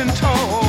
and 0.00 0.16
tall. 0.16 0.59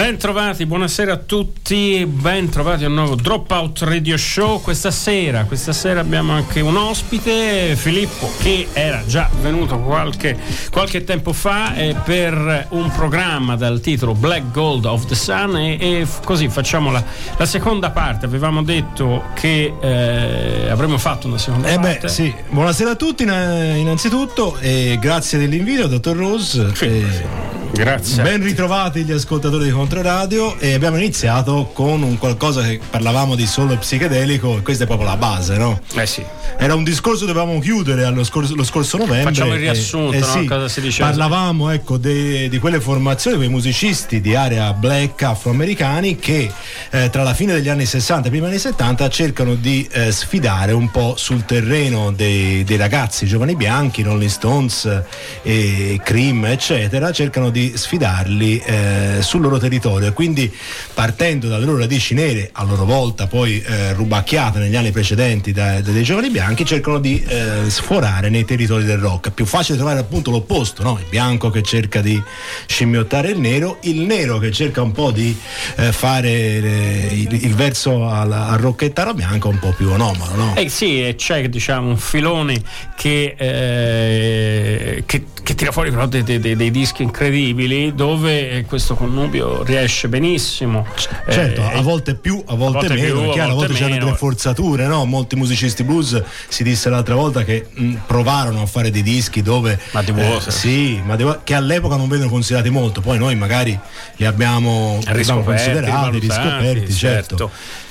Bentrovati, 0.00 0.64
buonasera 0.64 1.12
a 1.12 1.16
tutti, 1.18 2.06
bentrovati 2.06 2.84
a 2.84 2.86
un 2.86 2.94
nuovo 2.94 3.16
Dropout 3.16 3.82
Radio 3.82 4.16
Show. 4.16 4.62
Questa 4.62 4.90
sera, 4.90 5.44
questa 5.44 5.74
sera 5.74 6.00
abbiamo 6.00 6.32
anche 6.32 6.60
un 6.60 6.74
ospite, 6.74 7.76
Filippo, 7.76 8.32
che 8.40 8.68
era 8.72 9.04
già 9.06 9.28
venuto 9.42 9.78
qualche, 9.78 10.38
qualche 10.70 11.04
tempo 11.04 11.34
fa 11.34 11.74
eh, 11.74 11.94
per 12.02 12.68
un 12.70 12.90
programma 12.90 13.56
dal 13.56 13.80
titolo 13.80 14.14
Black 14.14 14.50
Gold 14.52 14.86
of 14.86 15.04
the 15.04 15.14
Sun 15.14 15.58
e, 15.58 15.76
e 15.78 16.06
così 16.24 16.48
facciamo 16.48 16.90
la, 16.90 17.04
la, 17.36 17.44
seconda 17.44 17.90
parte. 17.90 18.24
Avevamo 18.24 18.62
detto 18.62 19.24
che 19.34 19.74
eh, 19.78 20.70
avremmo 20.70 20.96
fatto 20.96 21.26
una 21.26 21.36
seconda 21.36 21.68
eh 21.68 21.78
parte. 21.78 21.98
Beh, 22.06 22.08
sì. 22.08 22.34
Buonasera 22.48 22.92
a 22.92 22.96
tutti 22.96 23.24
innanzitutto 23.24 24.56
e 24.60 24.96
grazie 24.98 25.38
dell'invito, 25.38 25.86
dottor 25.88 26.16
Rose. 26.16 26.74
Sì, 26.74 27.06
sì. 27.10 27.59
Grazie. 27.72 28.22
Ben 28.22 28.42
ritrovati 28.42 29.04
gli 29.04 29.12
ascoltatori 29.12 29.64
di 29.64 29.70
Controradio 29.70 30.58
e 30.58 30.74
abbiamo 30.74 30.96
iniziato 30.96 31.70
con 31.72 32.02
un 32.02 32.18
qualcosa 32.18 32.62
che 32.62 32.80
parlavamo 32.90 33.34
di 33.34 33.46
solo 33.46 33.76
psichedelico 33.76 34.58
e 34.58 34.62
questa 34.62 34.84
è 34.84 34.86
proprio 34.86 35.08
la 35.08 35.16
base, 35.16 35.56
no? 35.56 35.80
Eh 35.94 36.06
sì. 36.06 36.24
Era 36.58 36.74
un 36.74 36.84
discorso 36.84 37.24
che 37.24 37.32
dovevamo 37.32 37.58
chiudere 37.60 38.08
lo 38.10 38.24
scorso, 38.24 38.54
lo 38.54 38.64
scorso 38.64 38.98
novembre. 38.98 39.22
Facciamo 39.22 39.54
il 39.54 39.60
riassunto, 39.60 40.16
e, 40.16 40.18
no? 40.18 40.26
sì, 40.26 40.44
cosa 40.44 40.68
si 40.68 40.80
diceva? 40.80 41.08
Parlavamo 41.08 41.70
ecco, 41.70 41.96
de, 41.96 42.48
di 42.48 42.58
quelle 42.58 42.80
formazioni, 42.80 43.36
quei 43.36 43.48
musicisti 43.48 44.20
di 44.20 44.34
area 44.34 44.72
black 44.72 45.22
afroamericani 45.22 46.16
che 46.16 46.50
eh, 46.90 47.08
tra 47.08 47.22
la 47.22 47.34
fine 47.34 47.52
degli 47.54 47.68
anni 47.68 47.86
60 47.86 48.24
e 48.24 48.26
i 48.26 48.30
primi 48.30 48.46
anni 48.46 48.58
70 48.58 49.08
cercano 49.08 49.54
di 49.54 49.88
eh, 49.90 50.12
sfidare 50.12 50.72
un 50.72 50.90
po' 50.90 51.14
sul 51.16 51.44
terreno 51.44 52.12
dei, 52.12 52.64
dei 52.64 52.76
ragazzi 52.76 53.26
giovani 53.26 53.54
bianchi, 53.54 54.02
Rolling 54.02 54.30
Stones, 54.30 55.02
e 55.42 56.00
Cream, 56.02 56.44
eccetera, 56.46 57.12
cercano 57.12 57.50
di 57.50 57.59
sfidarli 57.74 58.58
eh, 58.58 59.16
sul 59.20 59.40
loro 59.40 59.58
territorio 59.58 60.08
e 60.08 60.12
quindi 60.12 60.52
partendo 60.94 61.48
dalle 61.48 61.64
loro 61.64 61.78
radici 61.78 62.14
nere, 62.14 62.50
a 62.52 62.64
loro 62.64 62.84
volta 62.84 63.26
poi 63.26 63.62
eh, 63.62 63.92
rubacchiate 63.92 64.58
negli 64.58 64.76
anni 64.76 64.90
precedenti 64.90 65.52
da, 65.52 65.80
da 65.80 65.90
dei 65.90 66.02
giovani 66.02 66.30
bianchi, 66.30 66.64
cercano 66.64 66.98
di 66.98 67.22
eh, 67.26 67.68
sforare 67.68 68.28
nei 68.28 68.44
territori 68.44 68.84
del 68.84 68.98
rock. 68.98 69.28
È 69.28 69.30
più 69.30 69.44
facile 69.44 69.76
trovare 69.76 70.00
appunto 70.00 70.30
l'opposto, 70.30 70.82
no? 70.82 70.98
il 71.00 71.06
bianco 71.08 71.50
che 71.50 71.62
cerca 71.62 72.00
di 72.00 72.20
scimmiottare 72.66 73.30
il 73.30 73.38
nero, 73.38 73.78
il 73.82 74.00
nero 74.00 74.38
che 74.38 74.50
cerca 74.52 74.82
un 74.82 74.92
po' 74.92 75.10
di 75.10 75.36
eh, 75.76 75.92
fare 75.92 76.30
eh, 76.30 77.08
il, 77.12 77.44
il, 77.44 77.54
verso 77.54 78.06
al, 78.08 78.32
al 78.32 78.58
rocchettaro 78.58 79.14
bianco 79.14 79.48
un 79.48 79.58
po' 79.58 79.72
più 79.72 79.92
anomalo. 79.92 80.34
No? 80.34 80.54
Eh 80.56 80.68
sì, 80.68 81.14
c'è 81.16 81.48
diciamo 81.48 81.88
un 81.88 81.96
filone 81.96 82.62
che, 82.96 83.34
eh, 83.36 85.02
che, 85.06 85.24
che 85.42 85.54
tira 85.54 85.72
fuori 85.72 85.90
però 85.90 86.06
dei, 86.06 86.22
dei, 86.22 86.38
dei 86.38 86.70
dischi 86.70 87.02
incredibili 87.02 87.94
dove 87.94 88.64
questo 88.66 88.94
connubio 88.94 89.62
riesce 89.62 90.08
benissimo. 90.08 90.86
Certo, 91.28 91.60
eh, 91.60 91.78
a 91.78 91.80
volte 91.82 92.14
più, 92.14 92.42
a 92.46 92.54
volte, 92.54 92.86
a 92.86 92.88
volte 92.88 92.94
meno, 92.94 93.22
più, 93.22 93.30
chiaro, 93.32 93.50
a 93.50 93.54
volte, 93.54 93.72
c'erano 93.74 94.04
delle 94.04 94.16
forzature, 94.16 94.86
no? 94.86 95.04
Molti 95.04 95.36
musicisti 95.36 95.84
blues 95.84 96.22
si 96.48 96.62
disse 96.62 96.88
l'altra 96.88 97.14
volta 97.14 97.44
che 97.44 97.66
mh, 97.72 97.94
provarono 98.06 98.62
a 98.62 98.66
fare 98.66 98.90
dei 98.90 99.02
dischi 99.02 99.42
dove 99.42 99.78
ma 99.92 100.02
di 100.02 100.12
eh, 100.16 100.40
sì, 100.48 101.00
ma 101.04 101.16
di, 101.16 101.26
che 101.44 101.54
all'epoca 101.54 101.96
non 101.96 102.08
vengono 102.08 102.30
considerati 102.30 102.70
molto, 102.70 103.00
poi 103.00 103.18
noi 103.18 103.34
magari 103.34 103.78
li 104.16 104.24
abbiamo, 104.24 104.98
li 105.02 105.10
abbiamo 105.10 105.42
considerati, 105.42 106.18
riscoperti, 106.18 106.92
certo. 106.92 107.36
certo. 107.36 107.88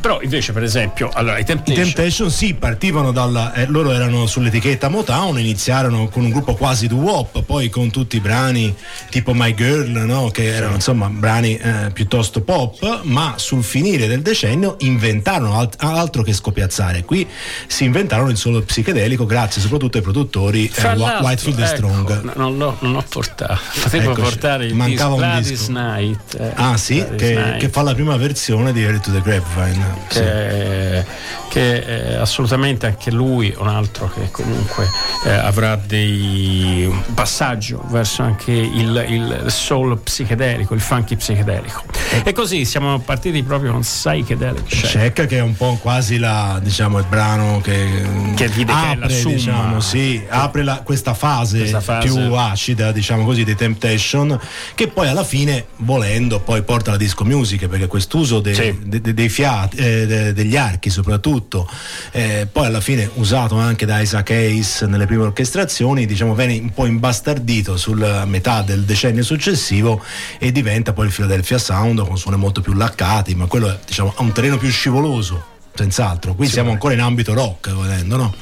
Però 0.00 0.20
invece, 0.22 0.52
per 0.52 0.62
esempio, 0.62 1.10
allora 1.12 1.38
i 1.38 1.44
Temptation, 1.44 1.86
I 1.86 1.92
Temptation 1.92 2.30
sì, 2.30 2.54
partivano 2.54 3.12
dalla. 3.12 3.52
Eh, 3.54 3.66
loro 3.66 3.90
erano 3.92 4.26
sull'etichetta 4.26 4.88
Motown, 4.88 5.38
iniziarono 5.38 6.08
con 6.08 6.24
un 6.24 6.30
gruppo 6.30 6.54
quasi 6.54 6.86
do 6.86 6.96
wop, 6.96 7.42
poi 7.42 7.68
con 7.68 7.90
tutti 7.90 8.16
i 8.16 8.20
brani 8.20 8.74
tipo 9.10 9.34
My 9.34 9.54
Girl, 9.54 9.90
no? 10.04 10.30
che 10.30 10.54
erano 10.54 10.74
insomma 10.74 11.08
brani 11.08 11.56
eh, 11.56 11.90
piuttosto 11.92 12.40
pop, 12.42 13.00
ma 13.04 13.34
sul 13.36 13.62
finire 13.62 14.06
del 14.06 14.22
decennio 14.22 14.76
inventarono 14.80 15.58
alt- 15.58 15.76
altro 15.82 16.22
che 16.22 16.32
scopiazzare. 16.32 17.04
Qui 17.04 17.26
si 17.66 17.84
inventarono 17.84 18.30
il 18.30 18.36
solo 18.36 18.62
psichedelico, 18.62 19.26
grazie 19.26 19.60
soprattutto 19.60 19.96
ai 19.98 20.02
produttori 20.02 20.70
eh, 20.74 20.88
Whitefield 20.94 21.58
ecco, 21.58 21.70
e 21.72 21.76
Strong. 21.76 22.32
Non, 22.34 22.56
l'ho, 22.56 22.76
non 22.80 22.96
ho 22.96 23.04
portato, 23.08 23.58
potevo 23.82 24.10
Eccoci, 24.12 24.20
portare 24.20 24.64
il 24.66 24.74
mancava 24.74 25.14
disco 25.14 25.26
un 25.26 25.42
disco. 25.42 25.72
Night. 25.72 26.34
eh, 26.38 26.52
Ah 26.54 26.76
sì, 26.76 27.04
che, 27.16 27.56
che 27.58 27.68
fa 27.68 27.82
la 27.82 27.94
prima 27.94 28.16
versione 28.16 28.72
di 28.72 28.84
Harry 28.84 29.00
to 29.00 29.10
the 29.10 29.20
Grapevine. 29.20 29.81
Sì. 30.08 30.18
che, 30.20 31.04
che 31.48 31.84
è 31.84 32.14
assolutamente 32.14 32.86
anche 32.86 33.10
lui 33.10 33.54
un 33.58 33.68
altro 33.68 34.10
che 34.14 34.30
comunque 34.30 34.88
eh, 35.26 35.30
avrà 35.30 35.76
dei 35.76 36.84
un 36.88 37.14
passaggio 37.14 37.82
verso 37.90 38.22
anche 38.22 38.52
il, 38.52 39.04
il 39.08 39.44
soul 39.48 39.98
psichedelico, 39.98 40.74
il 40.74 40.80
funky 40.80 41.16
psichedelico. 41.16 41.82
E 42.24 42.32
così 42.32 42.64
siamo 42.64 42.98
partiti 43.00 43.42
proprio 43.42 43.72
con 43.72 43.80
Psychedelic. 43.80 44.66
Check 44.68 45.26
che 45.26 45.38
è 45.38 45.40
un 45.40 45.56
po' 45.56 45.78
quasi 45.80 46.18
la, 46.18 46.58
diciamo, 46.62 46.98
il 46.98 47.06
brano 47.08 47.60
che, 47.62 48.02
Che 48.34 48.50
apre, 48.66 49.22
diciamo, 49.24 49.80
sì, 49.80 50.22
apre 50.28 50.62
la- 50.62 50.80
questa, 50.82 51.14
fase 51.14 51.58
Questa 51.58 51.80
fase. 51.80 52.06
più 52.08 52.34
acida 52.34 52.92
diciamo 52.92 53.24
così 53.24 53.44
di 53.44 53.54
Temptation 53.54 54.38
che 54.74 54.88
poi 54.88 55.08
alla 55.08 55.24
fine 55.24 55.66
volendo 55.78 56.40
poi 56.40 56.62
porta 56.62 56.90
alla 56.90 56.98
disco 56.98 57.24
music 57.24 57.66
perché 57.66 57.86
quest'uso 57.86 58.40
dei, 58.40 58.54
Sì. 58.54 58.78
de- 58.82 59.00
de- 59.00 59.14
dei 59.14 59.28
fiati 59.28 59.61
arti, 59.62 59.76
eh, 59.76 60.32
degli 60.32 60.56
archi 60.56 60.90
soprattutto, 60.90 61.68
eh, 62.12 62.46
poi 62.50 62.66
alla 62.66 62.80
fine 62.80 63.08
usato 63.14 63.56
anche 63.56 63.86
da 63.86 64.00
Isaac 64.00 64.30
Hayes 64.30 64.82
nelle 64.82 65.06
prime 65.06 65.22
orchestrazioni, 65.24 66.06
diciamo 66.06 66.34
venne 66.34 66.58
un 66.58 66.72
po' 66.72 66.86
imbastardito 66.86 67.76
sulla 67.76 68.24
metà 68.24 68.62
del 68.62 68.84
decennio 68.84 69.22
successivo 69.22 70.02
e 70.38 70.52
diventa 70.52 70.92
poi 70.92 71.06
il 71.06 71.12
Philadelphia 71.12 71.58
Sound 71.58 72.06
con 72.06 72.18
suoni 72.18 72.36
molto 72.36 72.60
più 72.60 72.72
laccati, 72.72 73.34
ma 73.34 73.46
quello 73.46 73.78
diciamo, 73.84 74.12
ha 74.16 74.22
un 74.22 74.32
terreno 74.32 74.58
più 74.58 74.70
scivoloso 74.70 75.50
senz'altro. 75.74 76.34
Qui 76.34 76.46
sì, 76.46 76.52
siamo 76.52 76.70
ancora 76.70 76.94
in 76.94 77.00
ambito 77.00 77.32
rock, 77.32 77.72
volendo, 77.72 78.16
no? 78.16 78.34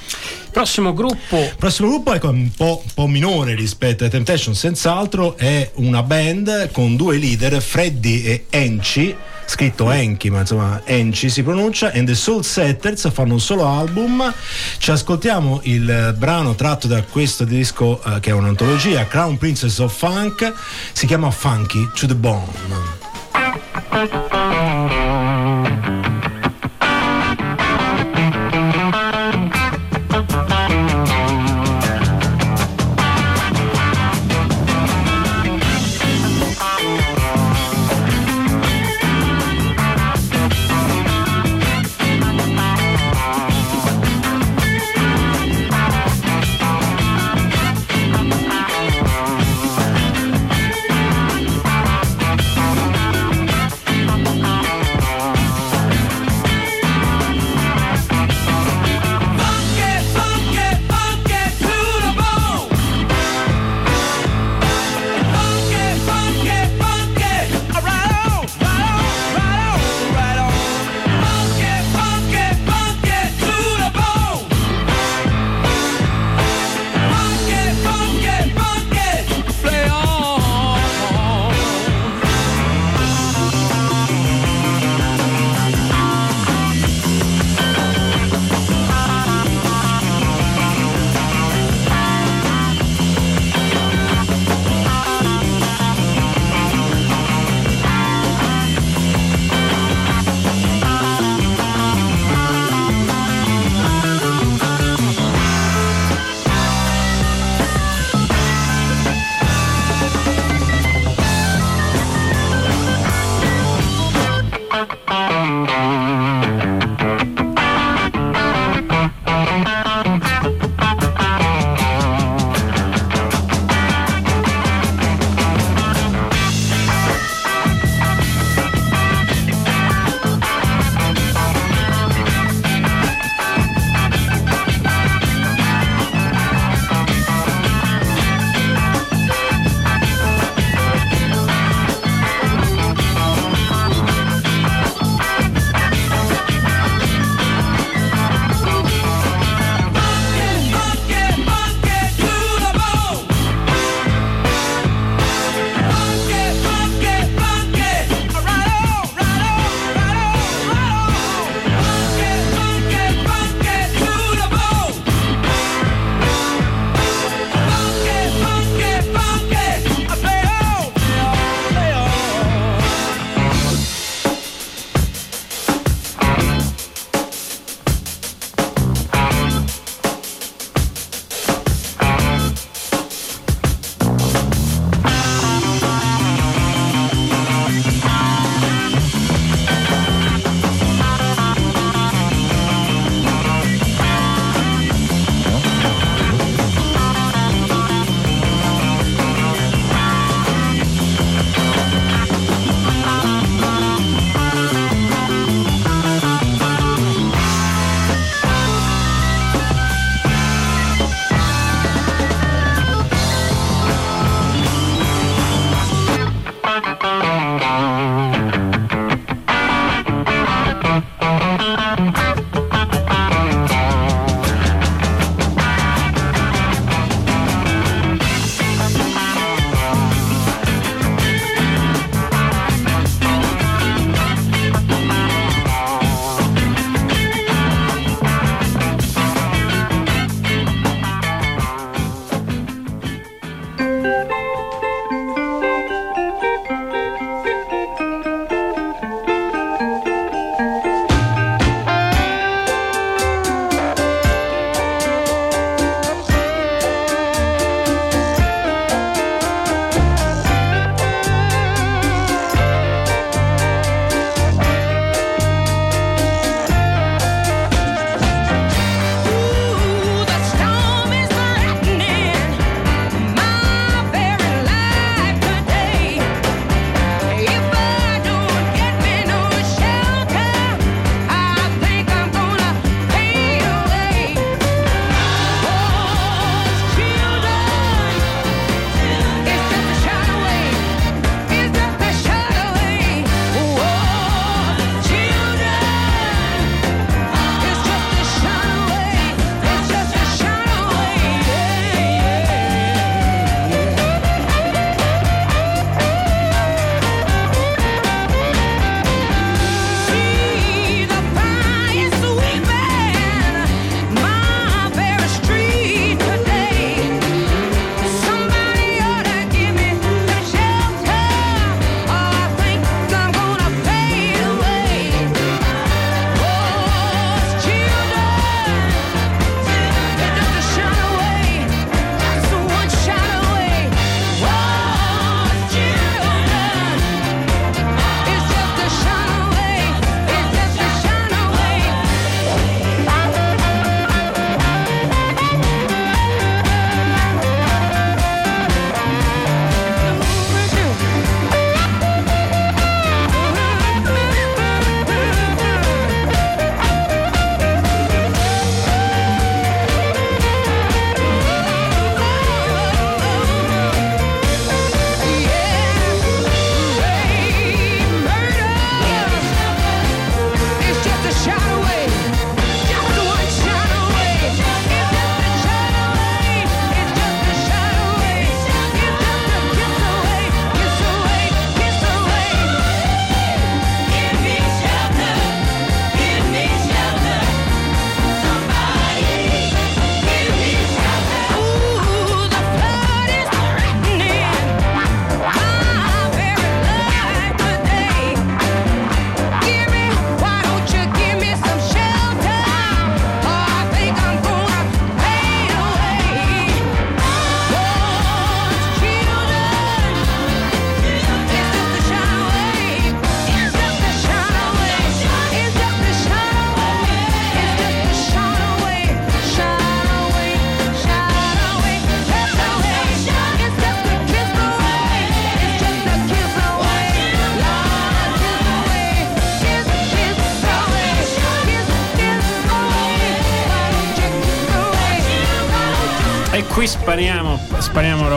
Prossimo 0.50 0.92
gruppo. 0.92 1.52
Prossimo 1.56 1.88
gruppo 1.88 2.12
è 2.12 2.18
un 2.24 2.50
po', 2.56 2.82
un 2.84 2.90
po', 2.92 3.06
minore 3.06 3.54
rispetto 3.54 4.04
ai 4.04 4.10
Temptation, 4.10 4.54
senz'altro 4.54 5.36
è 5.36 5.70
una 5.74 6.02
band 6.02 6.70
con 6.72 6.96
due 6.96 7.18
leader, 7.18 7.62
Freddy 7.62 8.22
e 8.22 8.46
Enchi, 8.50 9.14
scritto 9.50 9.90
Enchi, 9.90 10.30
ma 10.30 10.40
insomma 10.40 10.80
Enchi 10.84 11.28
si 11.28 11.42
pronuncia, 11.42 11.90
and 11.92 12.06
the 12.06 12.14
Soul 12.14 12.44
Setters 12.44 13.10
fanno 13.10 13.32
un 13.32 13.40
solo 13.40 13.66
album. 13.66 14.32
Ci 14.78 14.92
ascoltiamo 14.92 15.60
il 15.64 16.14
brano 16.16 16.54
tratto 16.54 16.86
da 16.86 17.02
questo 17.02 17.44
disco 17.44 18.00
uh, 18.04 18.20
che 18.20 18.30
è 18.30 18.32
un'antologia, 18.32 19.06
Crown 19.06 19.38
Princess 19.38 19.78
of 19.78 19.92
Funk, 19.92 20.52
si 20.92 21.04
chiama 21.04 21.32
Funky 21.32 21.90
to 21.94 22.06
the 22.06 22.14
Bone. 22.14 22.48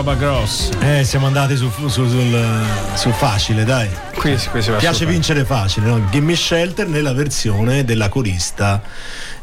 Roba 0.03 0.15
grossa. 0.15 0.71
Eh, 0.81 1.05
siamo 1.05 1.27
andati 1.27 1.55
su, 1.55 1.71
su, 1.71 1.87
sul, 1.87 2.65
sul, 2.93 3.13
facile, 3.13 3.63
dai. 3.63 3.89
Qui, 4.13 4.37
qui 4.51 4.61
si 4.61 4.69
va 4.69 4.77
Piace 4.77 4.97
super. 4.97 5.13
vincere 5.13 5.45
facile, 5.45 5.87
no? 5.87 6.09
Gimme 6.11 6.35
Shelter 6.35 6.87
nella 6.89 7.13
versione 7.13 7.85
della 7.85 8.09
corista 8.09 8.81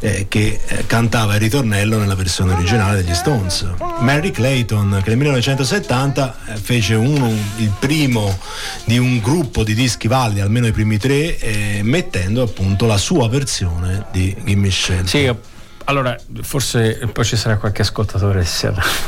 eh, 0.01 0.27
che 0.29 0.61
eh, 0.67 0.87
cantava 0.87 1.35
il 1.35 1.41
ritornello 1.41 1.97
nella 1.97 2.15
versione 2.15 2.53
originale 2.53 3.03
degli 3.03 3.15
Stones. 3.15 3.67
Mary 4.01 4.31
Clayton, 4.31 5.01
che 5.03 5.09
nel 5.09 5.17
1970 5.17 6.37
eh, 6.45 6.57
fece 6.57 6.95
uno, 6.95 7.33
il 7.57 7.73
primo 7.79 8.39
di 8.85 8.99
un 8.99 9.19
gruppo 9.21 9.65
di 9.65 9.73
dischi 9.73 10.09
validi, 10.09 10.41
almeno 10.41 10.67
i 10.67 10.73
primi 10.73 10.99
tre, 10.99 11.39
eh, 11.39 11.81
mettendo 11.83 12.43
appunto 12.43 12.85
la 12.85 12.99
sua 12.99 13.31
versione 13.31 14.05
di 14.13 14.37
Gimme 14.45 14.71
Shelter. 14.71 15.09
Sì, 15.09 15.35
allora, 15.91 16.17
forse 16.43 17.09
poi 17.13 17.25
ci 17.25 17.37
sarà 17.37 17.57
qualche 17.57 17.83
ascoltatore. 17.83 18.47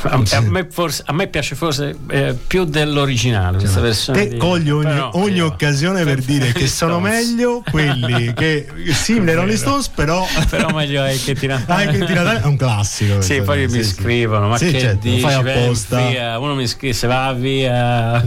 A, 0.02 0.10
a, 0.10 0.40
me, 0.40 0.66
forse, 0.68 1.04
a 1.06 1.12
me, 1.12 1.28
piace 1.28 1.54
forse 1.54 1.96
eh, 2.08 2.34
più 2.34 2.64
dell'originale 2.64 3.58
questa 3.58 3.80
versione. 3.80 4.18
Te 4.18 4.28
di, 4.30 4.36
cogli 4.36 4.70
ogni, 4.70 4.82
però, 4.82 5.10
ogni 5.14 5.36
io, 5.36 5.46
occasione 5.46 6.02
per, 6.02 6.16
per 6.16 6.24
dire 6.24 6.52
che 6.52 6.66
sono 6.66 6.98
meglio 6.98 7.62
quelli 7.70 8.32
che 8.34 8.66
simili 8.92 9.30
ai 9.30 9.36
Rolling 9.36 9.56
Stones, 9.56 9.88
però. 9.88 10.26
però 10.50 10.70
meglio 10.70 11.04
è 11.04 11.16
che. 11.22 11.30
Ah, 11.66 11.86
che 11.86 12.04
ti 12.04 12.12
Natale 12.14 12.42
è 12.42 12.46
un 12.46 12.56
classico. 12.56 13.20
Sì, 13.20 13.40
poi 13.42 13.68
sì, 13.68 13.76
mi 13.76 13.84
sì. 13.84 13.90
scrivono, 13.90 14.48
ma 14.48 14.58
sì, 14.58 14.72
che 14.72 14.80
certo, 14.80 15.08
dici? 15.08 15.20
Fai 15.20 15.34
apposta. 15.34 16.08
Via. 16.08 16.38
Uno 16.40 16.56
mi 16.56 16.66
scrive, 16.66 17.06
va 17.06 17.32
via. 17.32 18.24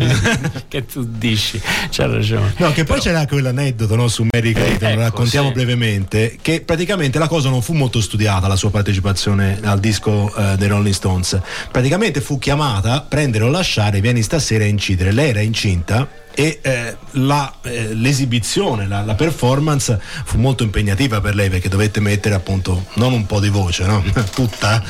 che 0.69 0.85
tu 0.85 1.03
dici? 1.03 1.62
C'ha 1.89 2.05
ragione. 2.05 2.53
No, 2.57 2.71
che 2.71 2.85
poi 2.85 2.85
però, 2.85 3.01
c'era 3.01 3.19
anche 3.19 3.33
quell'aneddoto 3.33 3.95
no, 3.95 4.07
su 4.07 4.25
Mary 4.31 4.53
Clayton, 4.53 4.88
ecco, 4.88 4.95
lo 4.95 5.01
raccontiamo 5.01 5.51
brevemente, 5.51 6.38
che 6.41 6.62
praticamente 6.62 7.19
la 7.19 7.27
cosa 7.27 7.50
non 7.50 7.62
fu 7.62 7.74
molto 7.74 8.00
studiata 8.00 8.45
la 8.48 8.56
sua 8.56 8.70
partecipazione 8.70 9.60
al 9.64 9.80
disco 9.80 10.34
eh, 10.36 10.56
dei 10.58 10.68
Rolling 10.68 10.94
Stones. 10.94 11.40
Praticamente 11.72 12.22
fu 12.22 12.38
chiamata 12.38 13.06
prendere 13.08 13.46
o 13.46 13.50
lasciare, 13.50 14.02
vieni 14.02 14.22
stasera 14.22 14.64
a 14.64 14.68
incidere. 14.68 15.12
Lei 15.12 15.30
era 15.30 15.42
incinta 15.42 16.24
e 16.36 16.60
eh, 16.62 16.98
la, 17.12 17.51
eh, 17.62 17.94
l'esibizione, 17.94 18.88
la, 18.88 19.04
la, 19.04 19.15
performance 19.15 19.98
fu 20.25 20.38
molto 20.38 20.63
impegnativa 20.63 21.22
per 21.22 21.34
lei 21.34 21.50
perché 21.50 21.70
dovette 21.70 22.01
mettere 22.01 22.36
appunto 22.36 22.86
non 22.96 23.13
un 23.13 23.25
po' 23.25 23.39
di 23.39 23.48
voce, 23.48 23.86
no? 23.86 24.04
tutta 24.36 24.84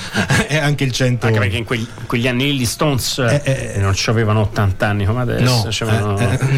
e 0.48 0.58
anche 0.58 0.84
il 0.84 0.92
100 0.92 1.28
anche 1.28 1.40
perché 1.40 1.58
in 1.58 1.64
quegli, 1.64 1.88
quegli 2.08 2.28
anni 2.28 2.52
gli 2.54 2.66
Stones 2.66 3.20
eh, 3.20 3.42
eh, 3.44 3.74
eh 3.76 3.80
non 3.80 3.94
avevano 4.08 4.42
80 4.42 4.88
anni 4.88 5.06
come 5.06 5.22
adesso, 5.22 5.70
no, 5.70 5.88
avevano 5.88 6.16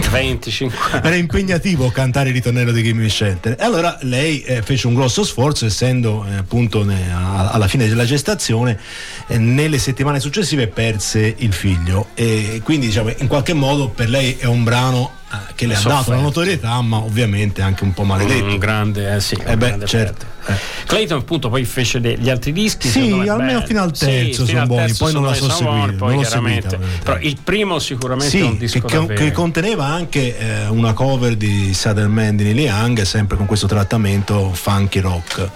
20, 0.10 0.52
50 0.52 1.04
era 1.04 1.16
impegnativo 1.16 1.90
cantare 1.90 2.30
il 2.30 2.36
ritornello 2.36 2.72
di 2.72 2.82
Gimme 2.82 3.10
Shelter. 3.10 3.58
E 3.60 3.64
allora 3.64 3.98
lei 4.02 4.46
fece 4.64 4.88
un 4.88 4.94
grosso 4.94 5.26
sforzo 5.26 5.66
essendo 5.66 6.26
appunto 6.38 6.84
ne, 6.86 7.12
a, 7.12 7.50
alla 7.50 7.68
fine 7.68 7.88
della 7.90 8.06
gestazione 8.06 8.80
nelle 9.28 9.80
settimane 9.80 10.22
successive 10.22 10.68
perse 10.68 11.36
il 11.38 11.52
figlio. 11.52 12.08
E 12.14 12.62
quindi 12.64 12.88
diciamo 12.88 13.12
in 13.18 13.28
qualche 13.28 13.54
modo 13.54 13.90
per 13.90 14.08
lei 14.08 14.38
è 14.40 14.46
un 14.46 14.64
brano 14.64 14.77
brano 14.78 15.12
eh, 15.32 15.54
che 15.56 15.66
le 15.66 15.76
ha 15.76 15.82
dato 15.82 16.12
la 16.12 16.20
notorietà, 16.20 16.80
ma 16.82 16.98
ovviamente 16.98 17.62
anche 17.62 17.84
un 17.84 17.94
po' 17.94 18.04
maledetto. 18.04 18.46
Un 18.46 18.58
grande, 18.58 19.16
eh, 19.16 19.20
sì, 19.20 19.36
eh 19.36 19.54
un 19.54 19.60
beh, 19.60 19.68
grande 19.68 19.86
certo. 19.86 20.26
Eh. 20.48 20.54
Clayton 20.86 21.20
appunto 21.20 21.50
poi 21.50 21.66
fece 21.66 22.00
degli 22.00 22.30
altri 22.30 22.54
dischi 22.54 22.88
sì 22.88 23.12
almeno 23.28 23.66
fino 23.66 23.82
al 23.82 23.92
terzo 23.92 24.46
sì, 24.46 24.54
sono 24.54 24.66
buoni 24.66 24.94
poi 24.94 25.12
non 25.12 25.26
la 25.26 25.34
so 25.34 25.50
seguire 25.50 25.92
poi 25.92 26.14
non 26.14 26.24
chiaramente 26.24 26.80
però 27.04 27.18
il 27.20 27.38
primo 27.44 27.80
sicuramente 27.80 28.30
sì, 28.30 28.40
è 28.40 28.44
un 28.44 28.58
disco 28.58 28.80
che, 28.80 29.14
che 29.14 29.32
conteneva 29.34 29.84
anche 29.84 30.38
eh, 30.38 30.68
una 30.68 30.94
cover 30.94 31.36
di 31.36 31.74
Southern 31.74 32.14
Man 32.14 32.38
di 32.38 32.46
Neil 32.46 32.60
Young 32.60 33.02
sempre 33.02 33.36
con 33.36 33.46
questo 33.46 33.68
trattamento 33.68 34.54
funky 34.54 35.02
rock 35.02 35.50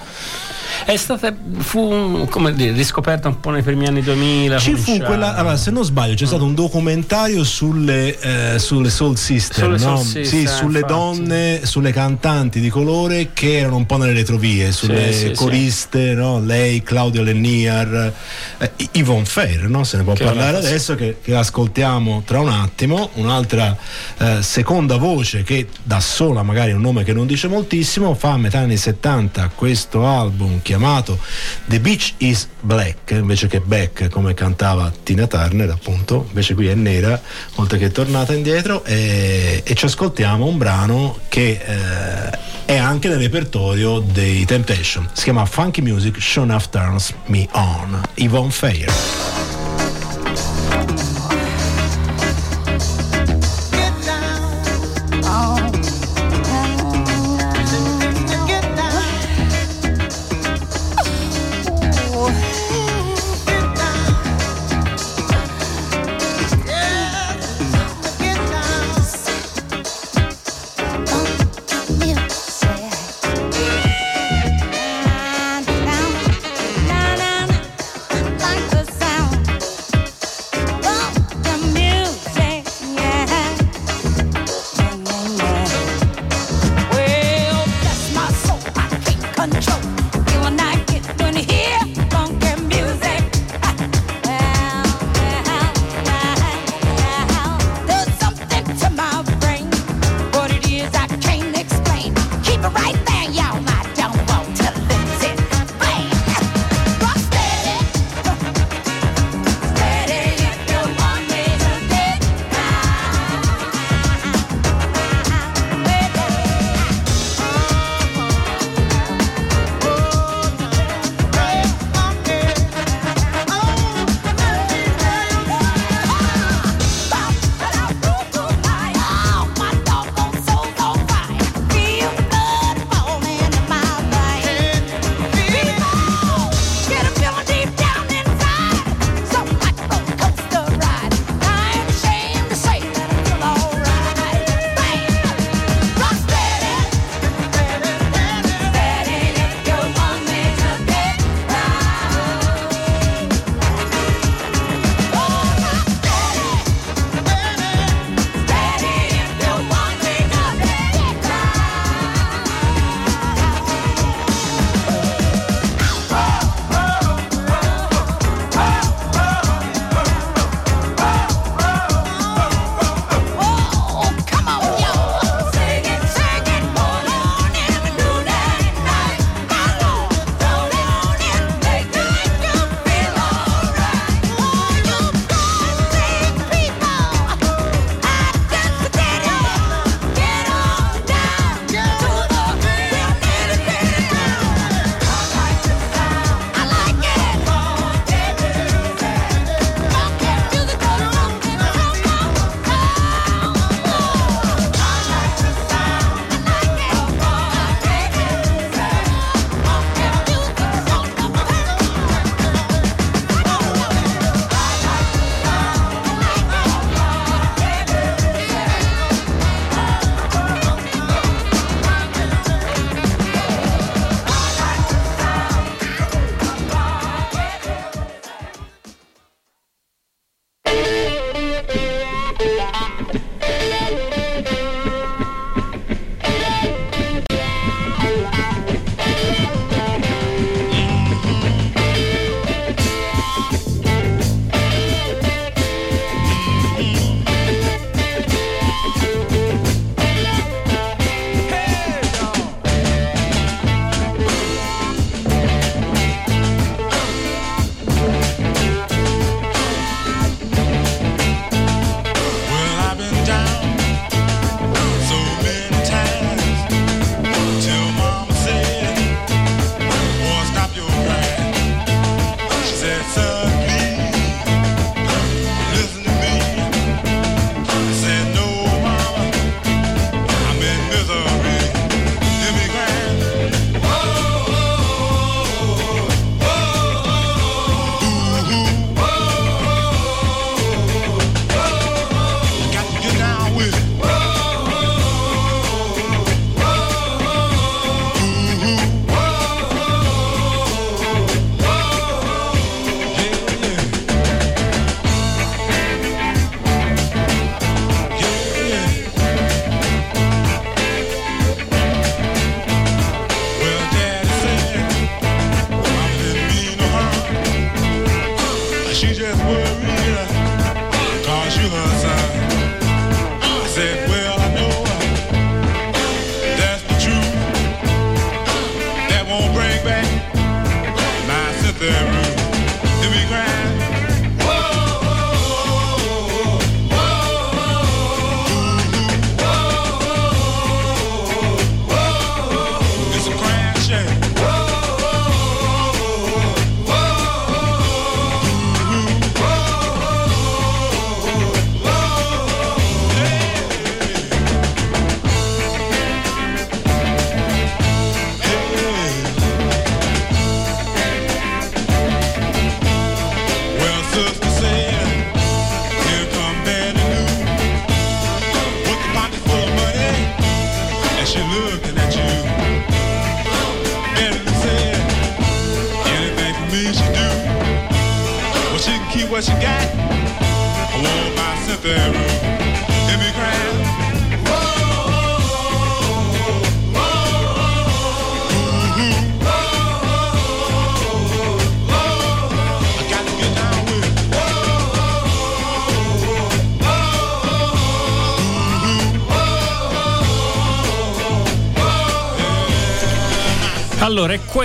è 0.85 0.97
stata 0.97 1.33
fu 1.57 2.27
come 2.29 2.53
dire, 2.53 2.73
riscoperta 2.73 3.27
un 3.27 3.39
po' 3.39 3.51
nei 3.51 3.61
primi 3.61 3.87
anni 3.87 4.01
2000. 4.01 4.57
Ci 4.57 4.75
fu 4.75 4.97
quella, 4.99 5.35
allora, 5.35 5.57
se 5.57 5.71
non 5.71 5.83
sbaglio, 5.83 6.15
c'è 6.15 6.23
mm. 6.23 6.27
stato 6.27 6.43
un 6.43 6.55
documentario 6.55 7.43
sulle, 7.43 8.17
eh, 8.19 8.59
sulle 8.59 8.89
Soul 8.89 9.17
Sister, 9.17 9.63
sulle, 9.63 9.77
no? 9.77 9.97
Soul 9.97 10.05
Sister, 10.05 10.25
sì, 10.25 10.47
sulle 10.47 10.79
infatti. 10.79 10.93
donne, 10.93 11.65
sulle 11.65 11.91
cantanti 11.91 12.59
di 12.59 12.69
colore 12.69 13.29
che 13.33 13.59
erano 13.59 13.77
un 13.77 13.85
po' 13.85 13.97
nelle 13.97 14.13
retrovie, 14.13 14.71
sulle 14.71 15.11
sì, 15.11 15.31
coriste, 15.31 16.09
sì. 16.09 16.15
No? 16.15 16.39
lei, 16.39 16.81
Claudio 16.83 17.23
Lenniar, 17.23 18.13
eh, 18.57 18.71
Yvonne 18.93 19.25
Fair, 19.25 19.67
no? 19.67 19.83
se 19.83 19.97
ne 19.97 20.03
può 20.03 20.13
che 20.13 20.23
parlare 20.23 20.57
adesso, 20.57 20.95
che, 20.95 21.17
che, 21.21 21.35
ascoltiamo 21.35 22.23
tra 22.25 22.39
un 22.39 22.49
attimo. 22.49 23.09
Un'altra 23.13 23.75
eh, 24.17 24.41
seconda 24.41 24.97
voce 24.97 25.43
che 25.43 25.67
da 25.83 25.99
sola, 25.99 26.43
magari 26.43 26.71
un 26.71 26.81
nome 26.81 27.03
che 27.03 27.13
non 27.13 27.27
dice 27.27 27.47
moltissimo, 27.47 28.13
fa 28.13 28.31
a 28.31 28.37
metà 28.37 28.59
anni 28.59 28.77
70 28.77 29.51
questo 29.55 30.05
album 30.05 30.61
chiamato. 30.71 31.19
The 31.65 31.79
Beach 31.81 32.13
is 32.17 32.47
Black 32.61 33.11
invece 33.11 33.47
che 33.47 33.59
Back 33.59 34.09
come 34.09 34.33
cantava 34.33 34.91
Tina 35.03 35.27
Turner 35.27 35.69
appunto. 35.69 36.25
Invece 36.29 36.53
qui 36.53 36.67
è 36.67 36.75
nera 36.75 37.19
oltre 37.55 37.77
che 37.77 37.87
è 37.87 37.91
tornata 37.91 38.33
indietro. 38.33 38.83
E, 38.85 39.61
e 39.65 39.75
ci 39.75 39.85
ascoltiamo 39.85 40.45
un 40.45 40.57
brano 40.57 41.19
che 41.27 41.59
eh, 41.63 42.39
è 42.65 42.77
anche 42.77 43.09
nel 43.09 43.17
repertorio 43.17 43.99
dei 43.99 44.45
Temptation 44.45 45.09
si 45.11 45.23
chiama 45.23 45.45
Funky 45.45 45.81
Music 45.81 46.17
Enough 46.37 46.69
Turns 46.69 47.13
Me 47.25 47.47
On. 47.51 48.01
Yvonne 48.15 48.51
Fair 48.51 49.50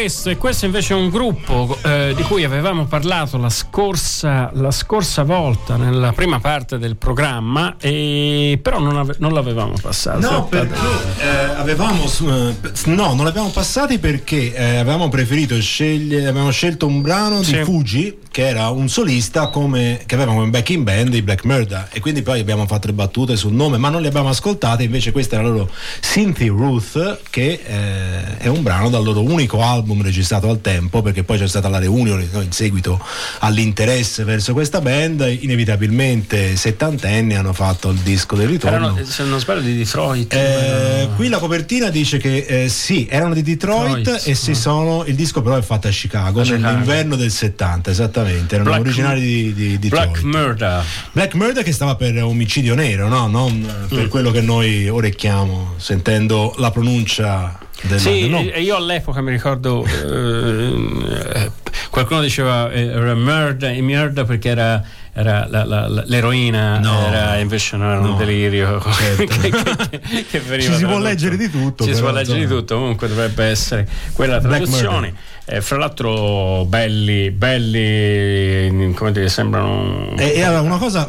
questo, 0.06 0.30
e 0.30 0.36
questo 0.36 0.66
invece 0.66 0.94
è 0.94 0.96
un 0.96 1.08
gruppo 1.08 1.76
eh, 1.82 2.12
di 2.14 2.22
cui 2.22 2.44
avevamo 2.44 2.84
parlato 2.84 3.38
la 3.38 3.50
scorsa, 3.50 4.50
la 4.54 4.70
scorsa, 4.70 5.24
volta, 5.24 5.76
nella 5.76 6.12
prima 6.12 6.38
parte 6.38 6.78
del 6.78 6.94
programma, 6.94 7.74
e, 7.76 8.56
però 8.62 8.78
non, 8.78 8.96
ave, 8.98 9.16
non 9.18 9.32
l'avevamo 9.32 9.74
passato. 9.82 10.20
No, 10.20 10.44
perché 10.44 10.78
eh, 11.18 11.26
avevamo, 11.56 12.04
eh, 12.04 12.54
no, 12.84 13.14
non 13.14 13.24
l'abbiamo 13.24 13.48
passati 13.48 13.98
perché 13.98 14.54
eh, 14.54 14.76
avevamo 14.76 15.08
preferito 15.08 15.60
scegliere, 15.60 16.28
avevamo 16.28 16.52
scelto 16.52 16.86
un 16.86 17.02
brano 17.02 17.40
di 17.40 17.64
Fuji 17.64 18.16
che 18.36 18.46
era 18.46 18.68
un 18.68 18.90
solista 18.90 19.46
come, 19.46 20.02
che 20.04 20.14
aveva 20.14 20.34
come 20.34 20.48
backing 20.48 20.84
band 20.84 21.14
i 21.14 21.22
Black 21.22 21.44
Murder 21.44 21.88
e 21.90 22.00
quindi 22.00 22.20
poi 22.20 22.38
abbiamo 22.38 22.66
fatto 22.66 22.86
le 22.86 22.92
battute 22.92 23.34
sul 23.34 23.54
nome 23.54 23.78
ma 23.78 23.88
non 23.88 24.02
le 24.02 24.08
abbiamo 24.08 24.28
ascoltate. 24.28 24.82
Invece 24.82 25.10
questa 25.10 25.36
era 25.36 25.44
la 25.44 25.54
loro 25.54 25.70
Cynthia 26.02 26.48
Ruth 26.48 27.20
che 27.30 27.62
eh, 27.64 28.36
è 28.36 28.48
un 28.48 28.62
brano 28.62 28.90
dal 28.90 29.02
loro 29.02 29.22
unico 29.22 29.62
album 29.62 30.02
registrato 30.02 30.50
al 30.50 30.60
tempo 30.60 31.00
perché 31.00 31.24
poi 31.24 31.38
c'è 31.38 31.48
stata 31.48 31.70
la 31.70 31.78
reunion 31.78 32.28
no, 32.30 32.42
in 32.42 32.52
seguito 32.52 33.02
all'interesse 33.38 34.22
verso 34.24 34.52
questa 34.52 34.82
band. 34.82 35.38
Inevitabilmente 35.40 36.56
settantenni 36.56 37.36
hanno 37.36 37.54
fatto 37.54 37.88
il 37.88 38.00
disco 38.00 38.36
del 38.36 38.48
ritorno. 38.48 38.76
Erano, 38.76 38.98
se 39.02 39.24
non 39.24 39.40
sbaglio 39.40 39.62
di 39.62 39.78
Detroit 39.78 40.34
eh, 40.34 41.08
qui 41.16 41.28
la 41.28 41.38
copertina 41.38 41.88
dice 41.88 42.18
che 42.18 42.44
eh, 42.46 42.68
sì 42.68 43.06
erano 43.08 43.32
di 43.32 43.40
Detroit, 43.40 43.96
Detroit 43.96 44.28
e 44.28 44.34
si 44.34 44.54
sono 44.54 45.06
il 45.06 45.14
disco 45.14 45.40
però 45.40 45.56
è 45.56 45.62
fatto 45.62 45.88
a 45.88 45.90
Chicago, 45.90 46.40
a 46.40 46.42
Chicago. 46.42 46.66
nell'inverno 46.66 47.16
del 47.16 47.30
70 47.30 47.90
esattamente 47.90 48.24
esattamente, 48.26 48.54
erano 48.54 48.70
Black, 48.70 48.84
originari 48.84 49.20
di, 49.20 49.54
di, 49.54 49.78
di 49.78 49.88
Black 49.88 50.22
Murder. 50.22 50.84
Black 51.12 51.34
Murder 51.34 51.62
che 51.64 51.72
stava 51.72 51.94
per 51.96 52.22
omicidio 52.22 52.74
nero, 52.74 53.08
no? 53.08 53.26
non 53.26 53.86
per 53.88 54.04
mm. 54.04 54.08
quello 54.08 54.30
che 54.30 54.40
noi 54.40 54.88
orecchiamo 54.88 55.74
sentendo 55.76 56.54
la 56.58 56.70
pronuncia 56.70 57.58
del, 57.82 58.00
sì, 58.00 58.20
del 58.20 58.30
nome. 58.30 58.50
io 58.60 58.76
all'epoca 58.76 59.20
mi 59.20 59.30
ricordo 59.30 59.84
eh, 59.84 61.50
qualcuno 61.90 62.22
diceva 62.22 62.70
eh, 62.70 62.86
era 62.86 63.14
murder, 63.14 63.80
murder 63.82 64.24
perché 64.24 64.48
era 64.48 64.82
era 65.12 65.46
la, 65.48 65.64
la, 65.64 65.88
la, 65.88 66.02
l'eroina 66.06 66.78
no, 66.78 67.06
era 67.06 67.36
invece 67.36 67.76
non 67.78 67.90
era 67.90 68.00
no, 68.00 68.10
un 68.12 68.16
delirio 68.18 68.82
certo. 68.92 69.24
che, 69.24 69.50
che, 69.50 70.26
che, 70.26 70.40
veniva 70.40 70.72
ci 70.72 70.78
si 70.78 70.84
può 70.84 70.98
leggere 70.98 71.36
di 71.38 71.50
tutto 71.50 71.84
ci 71.84 71.94
si 71.94 72.00
può 72.00 72.10
leggere 72.12 72.40
di 72.40 72.46
tutto 72.46 72.76
comunque 72.76 73.08
dovrebbe 73.08 73.44
essere 73.44 73.88
quella 74.12 74.40
traduzione 74.40 75.14
eh, 75.48 75.60
fra 75.60 75.76
l'altro 75.76 76.64
belli, 76.64 77.30
belli, 77.30 78.92
come 78.94 79.12
dire, 79.12 79.28
sembrano... 79.28 80.14
E, 80.16 80.32
e 80.34 80.42
allora 80.42 80.62
una 80.62 80.78
cosa, 80.78 81.08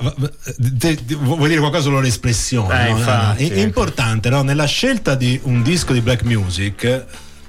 te, 0.78 0.96
te, 1.04 1.16
vuoi 1.16 1.50
dire 1.50 1.60
qualcosa 1.60 1.84
sulla 1.84 2.06
espressione? 2.06 2.88
Eh, 2.88 2.92
no? 2.92 2.98
infatti, 2.98 3.50
è, 3.50 3.54
è 3.54 3.60
importante 3.60 4.30
no? 4.30 4.44
nella 4.44 4.66
scelta 4.66 5.16
di 5.16 5.40
un 5.44 5.64
disco 5.64 5.92
di 5.92 6.02
black 6.02 6.22
music 6.24 7.06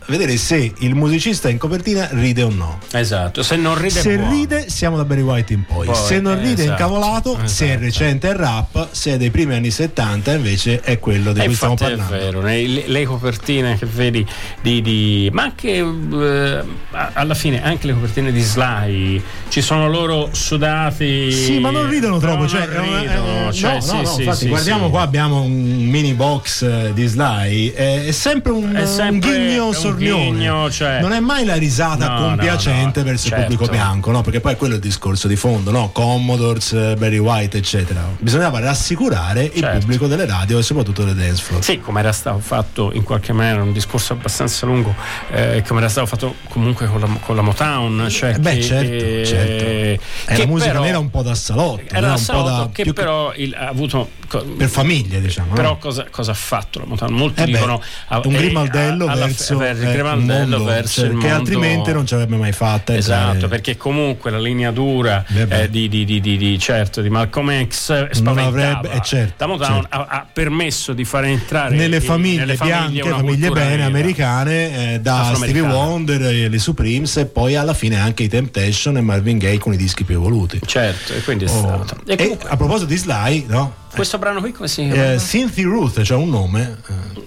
vedere 0.09 0.37
se 0.37 0.73
il 0.79 0.95
musicista 0.95 1.49
in 1.49 1.59
copertina 1.59 2.09
ride 2.13 2.43
o 2.43 2.51
no. 2.51 2.79
Esatto, 2.93 3.43
se 3.43 3.57
non 3.57 3.77
ride 3.77 4.01
Se 4.01 4.17
buono. 4.17 4.31
ride 4.31 4.71
siamo 4.71 4.97
da 4.97 5.05
Barry 5.05 5.21
White 5.21 5.53
in 5.53 5.65
poi, 5.65 5.87
poi 5.87 5.95
se 5.95 6.21
non 6.21 6.37
ride 6.37 6.63
esatto, 6.63 6.71
incavolato, 6.71 7.33
esatto. 7.33 7.49
se 7.49 7.67
è 7.67 7.79
recente 7.79 8.31
è 8.31 8.35
rap, 8.35 8.89
se 8.91 9.13
è 9.13 9.17
dei 9.17 9.31
primi 9.31 9.55
anni 9.55 9.71
70 9.71 10.33
invece 10.33 10.81
è 10.81 10.99
quello 10.99 11.33
di 11.33 11.41
cui 11.41 11.55
stiamo 11.55 11.75
parlando. 11.75 12.15
È 12.15 12.19
vero, 12.19 12.41
le, 12.41 12.87
le 12.87 13.05
copertine 13.05 13.77
che 13.77 13.87
vedi 13.87 14.27
di, 14.63 14.81
di 14.81 15.31
ma 15.33 15.43
anche 15.43 15.77
eh, 15.77 16.63
alla 16.91 17.35
fine 17.35 17.63
anche 17.63 17.87
le 17.87 17.93
copertine 17.93 18.33
di 18.33 18.41
Sly 18.41 19.23
ci 19.49 19.61
sono 19.61 19.89
loro 19.89 20.31
sudati. 20.33 21.31
Sì, 21.31 21.59
ma 21.59 21.71
non 21.71 21.89
ridono 21.89 22.19
troppo, 22.19 22.43
no, 22.43 22.49
cioè, 22.49 22.67
ridono, 22.67 23.49
eh, 23.49 23.53
cioè, 23.53 23.75
no, 23.75 23.81
sì, 23.81 23.97
no, 23.97 24.05
sì, 24.05 24.21
infatti 24.21 24.39
sì, 24.39 24.49
guardiamo 24.49 24.91
qua 24.91 25.03
abbiamo 25.03 25.43
un 25.43 25.53
mini 25.53 26.15
box 26.15 26.63
eh, 26.63 26.93
di 26.95 27.07
Sly, 27.07 27.73
è, 27.73 28.11
sempre 28.11 28.53
un, 28.53 28.73
è 28.73 28.87
sempre 28.87 29.29
un 29.29 29.35
ghigno 29.35 29.67
un 29.67 29.75
Ghigno, 29.99 30.71
cioè... 30.71 31.01
Non 31.01 31.13
è 31.13 31.21
mai 31.21 31.45
la 31.45 31.57
risata 31.57 32.09
no, 32.09 32.21
compiacente 32.21 33.01
no, 33.01 33.05
no, 33.05 33.11
verso 33.11 33.29
certo. 33.29 33.45
il 33.45 33.57
pubblico 33.57 33.71
bianco, 33.71 34.11
no? 34.11 34.23
Perché 34.23 34.41
poi 34.41 34.57
quello 34.57 34.75
è 34.75 34.77
il 34.77 34.83
discorso 34.83 35.29
di 35.29 35.37
fondo, 35.37 35.71
no? 35.71 35.91
Commodores, 35.91 36.73
eh, 36.73 36.95
Barry 36.97 37.19
White, 37.19 37.59
eccetera. 37.59 38.03
Bisognava 38.19 38.61
rassicurare 38.61 39.51
certo. 39.53 39.77
il 39.77 39.79
pubblico 39.81 40.07
delle 40.07 40.27
radio 40.27 40.59
e 40.59 40.63
soprattutto 40.63 41.05
delle 41.05 41.15
dance 41.15 41.43
floor. 41.43 41.63
Sì, 41.63 41.81
come 41.81 42.01
era 42.01 42.13
stato 42.13 42.39
fatto 42.39 42.91
in 42.93 43.03
qualche 43.03 43.33
maniera, 43.33 43.63
un 43.63 43.73
discorso 43.73 44.13
abbastanza 44.15 44.67
lungo, 44.67 44.95
eh, 45.31 45.63
come 45.67 45.81
era 45.81 45.89
stato 45.89 46.07
fatto 46.07 46.35
comunque 46.49 46.87
con 46.87 47.01
la, 47.01 47.09
con 47.21 47.37
la 47.37 47.43
Motown. 47.43 48.07
Cioè 48.09 48.35
eh 48.35 48.39
beh, 48.39 48.55
che, 48.55 48.63
certo, 48.63 48.93
eh, 48.93 49.25
certo. 49.27 50.05
È 50.25 50.37
la 50.39 50.47
musica 50.47 50.71
però, 50.71 50.83
nera 50.83 50.99
un 50.99 51.11
po' 51.11 51.23
da 51.23 51.35
salotto. 51.35 51.95
Era 51.95 52.09
da 52.09 52.17
salotto 52.17 52.49
da, 52.49 52.69
che 52.73 52.93
però 52.93 53.33
il, 53.35 53.55
ha 53.55 53.69
avuto 53.69 54.09
per 54.29 54.69
famiglie 54.69 55.23
diciamo 55.23 55.55
però 55.55 55.79
cosa, 55.79 56.07
cosa, 56.11 56.33
ha 56.33 56.35
fatto 56.35 56.79
la 56.79 56.85
Motown 56.85 57.13
molti 57.15 57.43
eh 57.43 57.47
dicono 57.47 57.83
beh, 58.09 58.21
un 58.25 58.35
grimaldello 58.35 59.07
alla, 59.07 59.25
verso, 59.25 59.59
alla, 59.59 59.73
il 59.89 59.95
Grimaldello 59.95 60.65
verso 60.65 61.01
cioè, 61.01 61.05
il 61.07 61.13
mondo 61.13 61.27
che 61.27 61.33
altrimenti 61.33 61.93
non 61.93 62.07
ci 62.07 62.15
avrebbe 62.15 62.37
mai 62.37 62.53
fatta 62.53 62.97
esatto 62.97 63.33
entrare. 63.33 63.49
perché 63.49 63.77
comunque 63.77 64.31
la 64.31 64.39
linea 64.39 64.71
dura 64.71 65.25
eh, 65.27 65.69
di, 65.69 65.89
di, 65.89 66.05
di, 66.05 66.21
di, 66.21 66.59
certo 66.59 67.01
di 67.01 67.11
Malcolm 67.11 67.67
X 67.67 68.21
non 68.21 68.39
avrebbe 68.39 68.91
eh, 68.91 69.01
certo, 69.03 69.59
certo. 69.59 69.87
ha, 69.89 70.07
ha, 70.09 70.27
permesso 70.33 70.93
di 70.93 71.05
far 71.05 71.25
entrare 71.25 71.77
nelle 71.77 72.01
famiglie 72.01 72.41
nelle 72.41 72.57
bianche 72.57 73.03
famiglie 73.03 73.51
bene 73.51 73.85
americane 73.85 74.95
eh, 74.95 75.01
da 75.01 75.33
Stevie 75.35 75.63
Wonder 75.63 76.23
e 76.23 76.49
le 76.49 76.59
Supremes 76.59 77.17
e 77.17 77.27
poi 77.27 77.57
alla 77.57 77.75
fine 77.75 77.99
anche 77.99 78.25
i 78.25 78.29
Temptation 78.29 78.97
e 78.97 79.01
Marvin 79.01 79.39
Gaye 79.39 79.59
con 79.59 79.73
i 79.73 79.77
dischi 79.77 80.05
più 80.05 80.17
evoluti 80.17 80.61
certo 80.65 81.13
e 81.15 81.23
quindi 81.23 81.45
è 81.45 81.49
oh. 81.49 81.59
stato 81.59 81.97
e, 82.07 82.17
comunque, 82.17 82.49
e 82.49 82.53
a 82.53 82.57
proposito 82.57 82.87
di 82.87 82.97
Sly 82.97 83.45
no? 83.49 83.87
Questo 83.99 84.19
brano 84.19 84.41
qui 84.41 84.53
come 84.53 84.69
si 84.69 84.89
chiama? 84.89 85.13
Eh, 85.13 85.19
Cynthia 85.19 85.65
Ruth 85.65 86.03
cioè 86.03 86.17
un 86.17 86.31
nome 86.31 86.79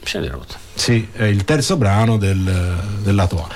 Cynthia 0.03 0.31
Ruth 0.31 0.57
sì, 0.73 1.07
è 1.11 1.25
il 1.25 1.43
terzo 1.43 1.77
brano 1.77 2.17
del, 2.17 2.79
del 3.03 3.13
lato 3.13 3.43
A. 3.43 3.49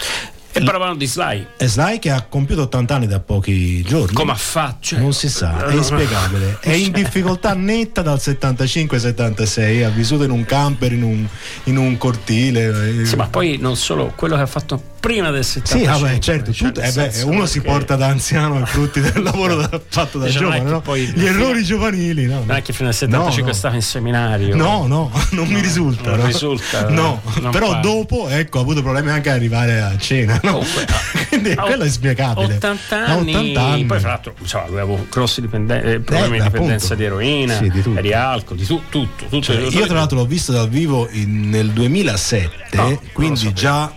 E 0.57 0.63
parlavano 0.63 0.95
di 0.95 1.05
Sly. 1.05 1.47
È 1.57 1.65
Sly 1.65 1.99
che 1.99 2.11
ha 2.11 2.21
compiuto 2.21 2.61
80 2.61 2.95
anni 2.95 3.07
da 3.07 3.19
pochi 3.19 3.81
giorni. 3.81 4.13
Come 4.13 4.31
ha 4.31 4.35
fatto? 4.35 4.77
Cioè, 4.79 4.99
non 4.99 5.11
si 5.11 5.27
sa, 5.27 5.67
è 5.67 5.73
inspiegabile. 5.73 6.59
È 6.61 6.71
in 6.71 6.93
difficoltà 6.93 7.53
netta 7.53 8.01
dal 8.01 8.19
75-76, 8.21 9.83
ha 9.83 9.89
vissuto 9.89 10.23
in 10.23 10.31
un 10.31 10.45
camper, 10.45 10.93
in 10.93 11.03
un, 11.03 11.27
in 11.65 11.75
un 11.75 11.97
cortile. 11.97 13.05
Sì, 13.05 13.17
ma 13.17 13.27
poi 13.27 13.57
non 13.59 13.75
solo 13.75 14.13
quello 14.15 14.37
che 14.37 14.43
ha 14.43 14.47
fatto 14.47 14.93
prima 15.05 15.29
del 15.29 15.43
75. 15.43 15.93
Sì, 15.93 16.01
vabbè, 16.01 16.19
certo, 16.19 16.51
cioè, 16.51 16.67
tutto, 16.71 16.81
eh 16.81 16.91
beh, 16.91 17.21
uno 17.25 17.45
si 17.45 17.61
porta 17.61 17.95
da 17.95 18.07
anziano 18.07 18.59
i 18.59 18.65
frutti 18.65 19.01
del 19.01 19.21
lavoro 19.21 19.57
da, 19.57 19.79
fatto 19.87 20.17
da 20.17 20.27
giovane, 20.29 20.61
no? 20.61 20.81
Gli 20.95 21.25
errori 21.25 21.63
giovanili, 21.63 22.25
no? 22.25 22.43
Non 22.45 22.55
è 22.55 22.63
che 22.63 22.73
fino 22.73 22.87
al 22.87 22.95
75 22.95 23.41
no, 23.41 23.47
no. 23.47 23.53
stava 23.53 23.75
in 23.75 23.83
seminario. 23.83 24.55
No, 24.55 24.87
no, 24.87 25.11
non 25.31 25.47
mi 25.47 25.59
risulta. 25.59 26.15
Non 26.15 26.25
risulta. 26.25 26.89
No, 26.89 27.21
però 27.51 27.69
pare. 27.69 27.81
dopo, 27.81 28.29
ecco, 28.29 28.57
ha 28.57 28.61
avuto 28.61 28.81
problemi 28.81 29.11
anche 29.11 29.29
ad 29.29 29.35
arrivare 29.35 29.79
a 29.79 29.95
cena? 29.97 30.39
Comunque, 30.51 30.85
Quindi 31.29 31.51
a, 31.51 31.63
quello 31.63 31.83
è 31.83 31.89
spiegabile. 31.89 32.55
80 32.55 33.05
anni, 33.05 33.35
80 33.35 33.61
anni. 33.61 33.85
Poi, 33.85 33.99
fra 33.99 34.09
l'altro, 34.09 34.35
lui 34.37 34.79
aveva 34.79 34.97
grossi 35.09 35.41
dipenden- 35.41 35.87
eh, 35.87 35.99
problemi 35.99 36.37
eh, 36.37 36.41
di 36.41 36.45
dipendenza 36.45 36.93
appunto. 36.93 36.95
di 36.95 37.03
eroina, 37.03 37.55
sì, 37.57 37.69
di, 37.69 38.01
di, 38.01 38.13
alcol, 38.13 38.57
di 38.57 38.65
tu, 38.65 38.81
tutto. 38.89 39.25
tutto 39.25 39.41
cioè, 39.41 39.57
io, 39.57 39.85
tra 39.85 39.95
l'altro, 39.95 40.17
l'ho 40.17 40.25
visto 40.25 40.51
dal 40.51 40.69
vivo 40.69 41.07
in, 41.11 41.49
nel 41.49 41.71
2007, 41.71 42.77
no, 42.77 43.01
quindi 43.13 43.53
già, 43.53 43.91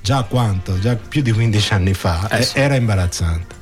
già 0.00 0.22
quanto? 0.22 0.78
Già 0.78 0.96
più 0.96 1.22
di 1.22 1.32
15 1.32 1.72
anni 1.72 1.94
fa. 1.94 2.28
Eh, 2.28 2.42
sì. 2.42 2.58
Era 2.58 2.74
imbarazzante. 2.74 3.60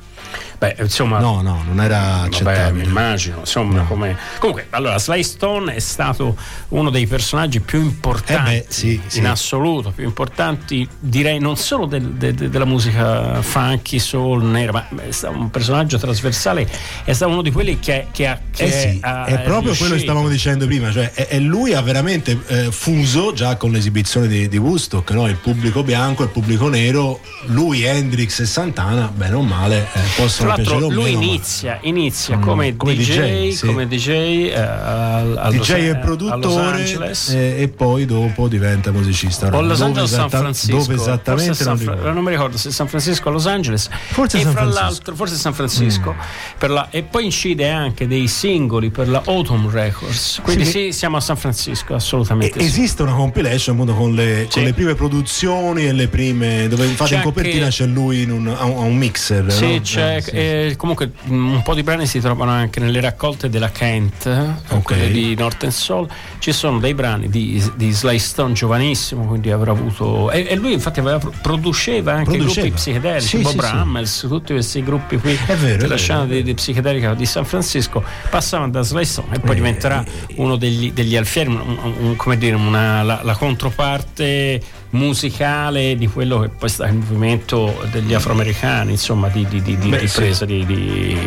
Beh, 0.61 0.75
insomma, 0.77 1.17
no, 1.17 1.41
no, 1.41 1.63
non 1.65 1.81
era 1.81 2.21
accettabile. 2.21 2.83
Vabbè, 2.83 2.83
immagino, 2.83 3.39
insomma, 3.39 3.79
no. 3.79 3.87
come... 3.87 4.15
Comunque, 4.37 4.67
allora, 4.69 4.99
Sly 4.99 5.23
Stone 5.23 5.73
è 5.73 5.79
stato 5.79 6.37
uno 6.67 6.91
dei 6.91 7.07
personaggi 7.07 7.61
più 7.61 7.81
importanti 7.81 8.51
eh 8.57 8.59
beh, 8.59 8.65
sì, 8.67 8.93
in 8.93 9.01
sì. 9.09 9.25
assoluto, 9.25 9.89
più 9.89 10.03
importanti, 10.03 10.87
direi 10.99 11.39
non 11.39 11.57
solo 11.57 11.87
del, 11.87 12.11
de, 12.11 12.35
de, 12.35 12.49
della 12.49 12.65
musica 12.65 13.41
funky, 13.41 13.97
soul, 13.97 14.43
nera, 14.43 14.71
ma 14.71 14.87
è 15.07 15.09
stato 15.09 15.35
un 15.35 15.49
personaggio 15.49 15.97
trasversale, 15.97 16.69
è 17.05 17.11
stato 17.11 17.31
uno 17.31 17.41
di 17.41 17.49
quelli 17.51 17.79
che, 17.79 18.09
che 18.11 18.27
ha... 18.27 18.39
Che 18.55 18.63
eh 18.63 18.71
sì, 18.71 18.99
ha, 19.01 19.25
è 19.25 19.39
proprio 19.39 19.61
riuscito. 19.61 19.79
quello 19.79 19.95
che 19.95 20.01
stavamo 20.01 20.29
dicendo 20.29 20.67
prima, 20.67 20.91
cioè 20.91 21.11
è, 21.11 21.25
è 21.25 21.39
lui 21.39 21.73
ha 21.73 21.81
veramente 21.81 22.39
eh, 22.45 22.71
fuso 22.71 23.33
già 23.33 23.55
con 23.55 23.71
l'esibizione 23.71 24.27
di, 24.27 24.47
di 24.47 24.57
Woodstock, 24.57 25.09
no? 25.09 25.27
il 25.27 25.37
pubblico 25.37 25.81
bianco, 25.81 26.21
il 26.21 26.29
pubblico 26.29 26.69
nero, 26.69 27.19
lui, 27.45 27.81
Hendrix 27.83 28.41
e 28.41 28.45
Santana, 28.45 29.11
bene 29.11 29.33
o 29.33 29.41
male, 29.41 29.87
eh, 29.91 29.99
possono 30.15 30.50
l'altro 30.55 30.89
lui 30.89 31.11
inizia, 31.11 31.79
inizia 31.81 32.37
mm, 32.37 32.41
come, 32.41 32.75
come, 32.75 32.95
DJ, 32.95 33.19
DJ 33.19 33.49
sì. 33.51 33.65
come 33.65 33.87
DJ, 33.87 34.09
eh, 34.09 34.55
al, 34.55 35.49
DJ 35.51 35.71
e 35.71 35.97
produttore 35.97 36.83
e, 37.29 37.61
e, 37.61 37.67
poi 37.67 38.05
dopo 38.05 38.47
diventa 38.47 38.91
musicista. 38.91 39.47
O 39.55 39.61
Los 39.61 39.81
Angeles 39.81 40.11
o 40.11 40.15
San 40.15 40.29
Francisco. 40.29 40.77
Dove 40.77 40.95
esattamente 40.95 41.53
San 41.53 41.79
non, 41.81 42.13
non, 42.13 42.23
mi 42.23 42.31
ricordo 42.31 42.57
se 42.57 42.71
San 42.71 42.87
Francisco 42.87 43.29
o 43.29 43.31
Los 43.31 43.47
Angeles. 43.47 43.89
Forse 44.09 44.37
e 44.37 44.41
San 44.41 44.51
fra 44.51 44.61
Francisco. 44.61 44.83
l'altro, 44.83 45.15
forse 45.15 45.35
San 45.35 45.53
Francisco. 45.53 46.13
Mm. 46.13 46.71
La, 46.71 46.89
e 46.89 47.03
poi 47.03 47.25
incide 47.25 47.69
anche 47.69 48.07
dei 48.07 48.27
singoli 48.27 48.89
per 48.89 49.09
la 49.09 49.21
Autumn 49.25 49.69
Records. 49.69 50.39
Quindi 50.43 50.65
sì, 50.65 50.71
sì 50.71 50.91
siamo 50.91 51.17
a 51.17 51.21
San 51.21 51.37
Francisco, 51.37 51.95
assolutamente. 51.95 52.59
E, 52.59 52.63
esiste 52.63 53.01
una 53.01 53.13
compilation 53.13 53.75
appunto 53.75 53.93
con 53.93 54.13
le, 54.13 54.47
con 54.51 54.63
le, 54.63 54.73
prime 54.73 54.95
produzioni 54.95 55.87
e 55.87 55.93
le 55.93 56.07
prime. 56.07 56.67
dove 56.67 56.85
infatti 56.85 57.11
c'è 57.11 57.17
in 57.17 57.23
copertina 57.23 57.65
che, 57.65 57.71
c'è 57.71 57.85
lui 57.85 58.21
in 58.21 58.31
un, 58.31 58.47
a, 58.47 58.63
un, 58.65 58.77
a 58.77 58.81
un 58.81 58.95
mixer. 58.95 59.51
Sì, 59.51 59.75
no? 59.75 59.81
c'è. 59.81 60.23
Eh, 60.25 60.40
eh, 60.41 60.75
comunque 60.75 61.11
mm, 61.27 61.53
un 61.53 61.61
po' 61.61 61.73
di 61.73 61.83
brani 61.83 62.05
si 62.05 62.19
trovano 62.19 62.51
anche 62.51 62.79
nelle 62.79 62.99
raccolte 62.99 63.49
della 63.49 63.69
Kent, 63.69 64.25
okay. 64.25 64.81
quelle 64.81 65.11
di 65.11 65.35
Northern 65.35 65.71
Soul. 65.71 66.07
Ci 66.39 66.51
sono 66.51 66.79
dei 66.79 66.93
brani 66.93 67.29
di, 67.29 67.63
di 67.75 67.91
Sly 67.91 68.19
Stone 68.19 68.53
giovanissimo, 68.53 69.25
quindi 69.25 69.51
avrà 69.51 69.71
avuto. 69.71 70.31
E, 70.31 70.47
e 70.49 70.55
lui 70.55 70.73
infatti 70.73 70.99
aveva, 70.99 71.19
produceva 71.41 72.13
anche 72.13 72.37
produceva. 72.37 72.67
gruppi 72.67 72.71
psichedelici, 72.71 73.37
sì, 73.37 73.43
Bob 73.43 73.51
sì, 73.51 73.59
Rammels, 73.59 74.19
sì. 74.19 74.27
tutti 74.27 74.53
questi 74.53 74.83
gruppi 74.83 75.17
qui 75.17 75.37
vero, 75.57 75.77
della 75.77 75.97
scena 75.97 76.25
di, 76.25 76.43
di, 76.43 76.53
psichedelica 76.53 77.13
di 77.13 77.25
San 77.25 77.45
Francisco 77.45 78.03
passavano 78.29 78.71
da 78.71 78.81
Sly 78.81 79.05
Stone 79.05 79.35
e 79.35 79.39
poi 79.39 79.51
eh, 79.51 79.55
diventerà 79.55 80.03
eh, 80.03 80.33
uno 80.37 80.55
degli, 80.55 80.91
degli 80.91 81.15
alfieri, 81.15 81.49
un, 81.49 81.95
un, 81.99 82.15
come 82.15 82.37
dire, 82.37 82.55
una, 82.55 83.03
la, 83.03 83.21
la 83.23 83.35
controparte 83.35 84.79
musicale 84.91 85.95
di 85.95 86.07
quello 86.07 86.39
che 86.39 86.49
poi 86.49 86.69
sta 86.69 86.87
il 86.87 86.95
movimento 86.95 87.85
degli 87.91 88.13
afroamericani, 88.13 88.91
insomma, 88.91 89.27
di, 89.27 89.45
di, 89.47 89.61
di, 89.61 89.75
Beh, 89.75 89.99
di 89.99 90.07
presa 90.07 90.45
sì. 90.45 90.65
di, 90.65 91.17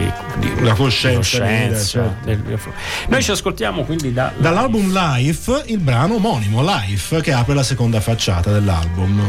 la 0.60 0.74
coscienza. 0.74 1.38
coscienza 1.38 1.84
certo. 2.24 2.72
Noi 3.08 3.22
ci 3.22 3.30
ascoltiamo 3.30 3.84
quindi 3.84 4.12
da, 4.12 4.32
dall'album 4.36 4.92
Life 4.92 5.64
il 5.66 5.78
brano 5.78 6.16
omonimo 6.16 6.62
Life 6.62 7.20
che 7.20 7.32
apre 7.32 7.54
la 7.54 7.62
seconda 7.62 8.00
facciata 8.00 8.52
dell'album. 8.52 9.22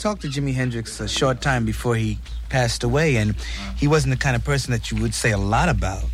Talked 0.00 0.22
to 0.22 0.28
Jimi 0.28 0.54
Hendrix 0.54 0.98
a 0.98 1.06
short 1.06 1.42
time 1.42 1.66
before 1.66 1.94
he 1.94 2.18
passed 2.48 2.84
away, 2.84 3.16
and 3.16 3.34
he 3.76 3.86
wasn't 3.86 4.14
the 4.14 4.18
kind 4.18 4.34
of 4.34 4.42
person 4.42 4.72
that 4.72 4.90
you 4.90 5.00
would 5.02 5.12
say 5.12 5.30
a 5.30 5.38
lot 5.38 5.68
about. 5.68 6.04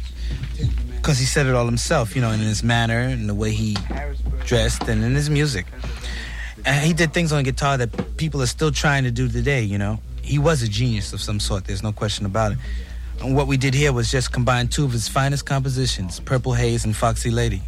Because 0.97 1.19
he 1.19 1.25
said 1.25 1.47
it 1.47 1.55
all 1.55 1.67
himself, 1.67 2.17
you 2.17 2.21
know, 2.21 2.33
in 2.33 2.41
his 2.41 2.65
manner, 2.65 2.99
and 2.99 3.29
the 3.29 3.35
way 3.35 3.53
he 3.53 3.77
dressed, 4.45 4.83
and 4.89 5.05
in 5.05 5.15
his 5.15 5.31
music. 5.31 5.67
And 6.65 6.85
he 6.85 6.93
did 6.93 7.15
things 7.15 7.33
on 7.33 7.45
guitar 7.45 7.77
that 7.79 8.17
people 8.17 8.43
are 8.43 8.47
still 8.47 8.73
trying 8.73 9.05
to 9.05 9.13
do 9.13 9.29
today, 9.29 9.63
you 9.63 9.79
know. 9.79 10.01
He 10.21 10.41
was 10.41 10.65
a 10.65 10.69
genius 10.69 11.13
of 11.13 11.21
some 11.21 11.39
sort, 11.39 11.67
there's 11.67 11.85
no 11.85 11.93
question 11.93 12.27
about 12.27 12.53
it. 12.53 12.59
And 13.23 13.37
what 13.37 13.47
we 13.47 13.57
did 13.57 13.73
here 13.73 13.93
was 13.93 14.11
just 14.11 14.33
combine 14.33 14.67
two 14.67 14.85
of 14.85 14.91
his 14.91 15.07
finest 15.07 15.47
compositions, 15.47 16.19
Purple 16.19 16.55
Haze 16.55 16.85
and 16.85 16.95
Foxy 16.95 17.31
Lady. 17.31 17.63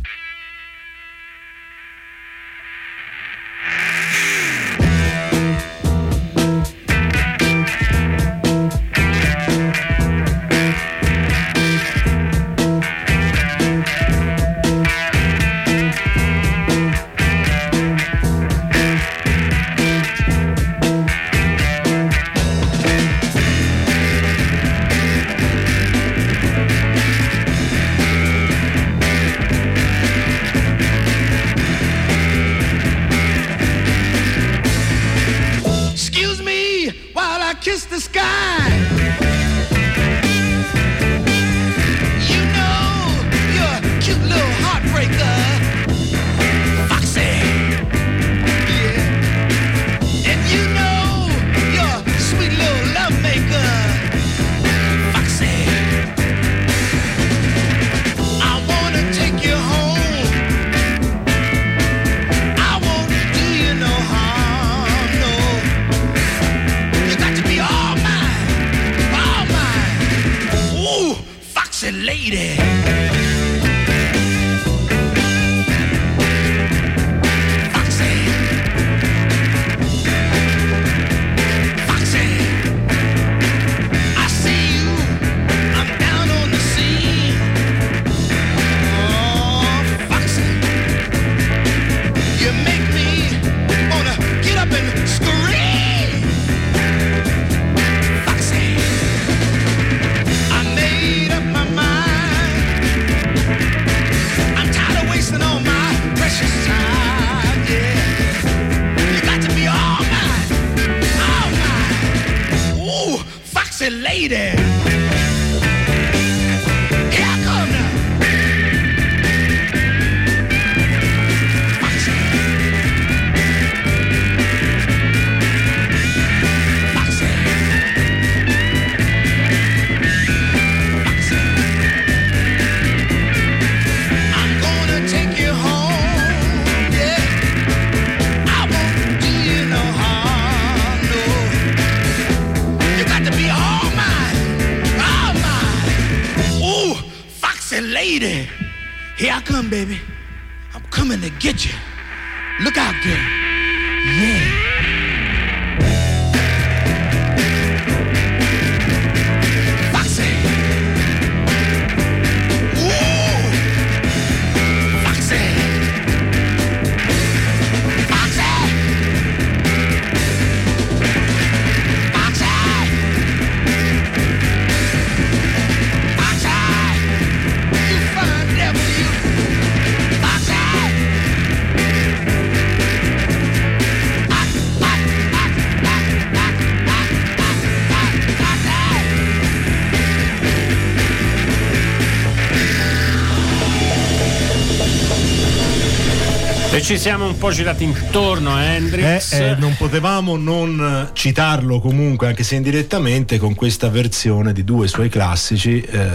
Ci 196.88 196.96
siamo 196.96 197.26
un 197.26 197.36
po' 197.36 197.50
girati 197.50 197.84
intorno, 197.84 198.58
eh, 198.58 198.64
Hendrix. 198.76 199.32
Eh, 199.32 199.48
eh, 199.48 199.54
non 199.56 199.76
potevamo 199.76 200.38
non 200.38 201.10
citarlo 201.12 201.80
comunque, 201.80 202.28
anche 202.28 202.42
se 202.42 202.54
indirettamente, 202.54 203.36
con 203.36 203.54
questa 203.54 203.90
versione 203.90 204.54
di 204.54 204.64
due 204.64 204.88
suoi 204.88 205.10
classici 205.10 205.82
eh, 205.82 206.08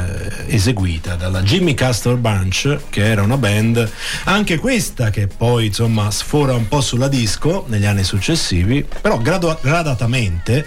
eseguita 0.48 1.14
dalla 1.14 1.44
Jimmy 1.44 1.76
Castor 1.76 2.16
Bunch, 2.16 2.90
che 2.90 3.06
era 3.06 3.22
una 3.22 3.38
band, 3.38 3.88
anche 4.24 4.58
questa 4.58 5.12
che 5.12 5.28
poi 5.28 5.68
insomma 5.68 6.10
sfora 6.10 6.56
un 6.56 6.68
po' 6.68 6.82
sulla 6.82 7.08
disco 7.08 7.66
negli 7.68 7.86
anni 7.86 8.04
successivi, 8.04 8.84
però 9.00 9.20
gradu- 9.20 9.60
gradatamente, 9.62 10.66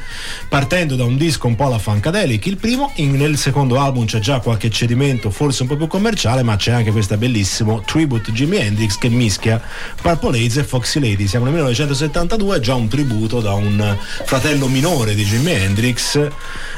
partendo 0.48 0.94
da 0.94 1.02
un 1.02 1.16
disco 1.16 1.48
un 1.48 1.56
po' 1.56 1.66
alla 1.66 1.80
Funkadelic, 1.80 2.46
il 2.46 2.58
primo, 2.58 2.92
in, 2.96 3.16
nel 3.16 3.36
secondo 3.38 3.80
album 3.80 4.04
c'è 4.04 4.20
già 4.20 4.38
qualche 4.38 4.70
cedimento 4.70 5.30
forse 5.30 5.62
un 5.62 5.68
po' 5.68 5.76
più 5.76 5.88
commerciale, 5.88 6.44
ma 6.44 6.54
c'è 6.54 6.70
anche 6.70 6.92
questa 6.92 7.16
bellissimo 7.16 7.80
Tribute 7.84 8.30
Jimi 8.30 8.58
Hendrix 8.58 8.98
che 8.98 9.08
mischia 9.08 9.60
Purple 10.00 10.38
Haze 10.38 10.60
e 10.60 10.64
Foxy 10.64 11.00
Lady. 11.00 11.26
Siamo 11.26 11.44
nel 11.44 11.54
1972, 11.54 12.60
già 12.60 12.74
un 12.74 12.88
tributo 12.88 13.40
da 13.40 13.54
un 13.54 13.96
fratello 14.24 14.68
minore 14.68 15.14
di 15.14 15.24
Jimi 15.24 15.52
Hendrix, 15.52 16.16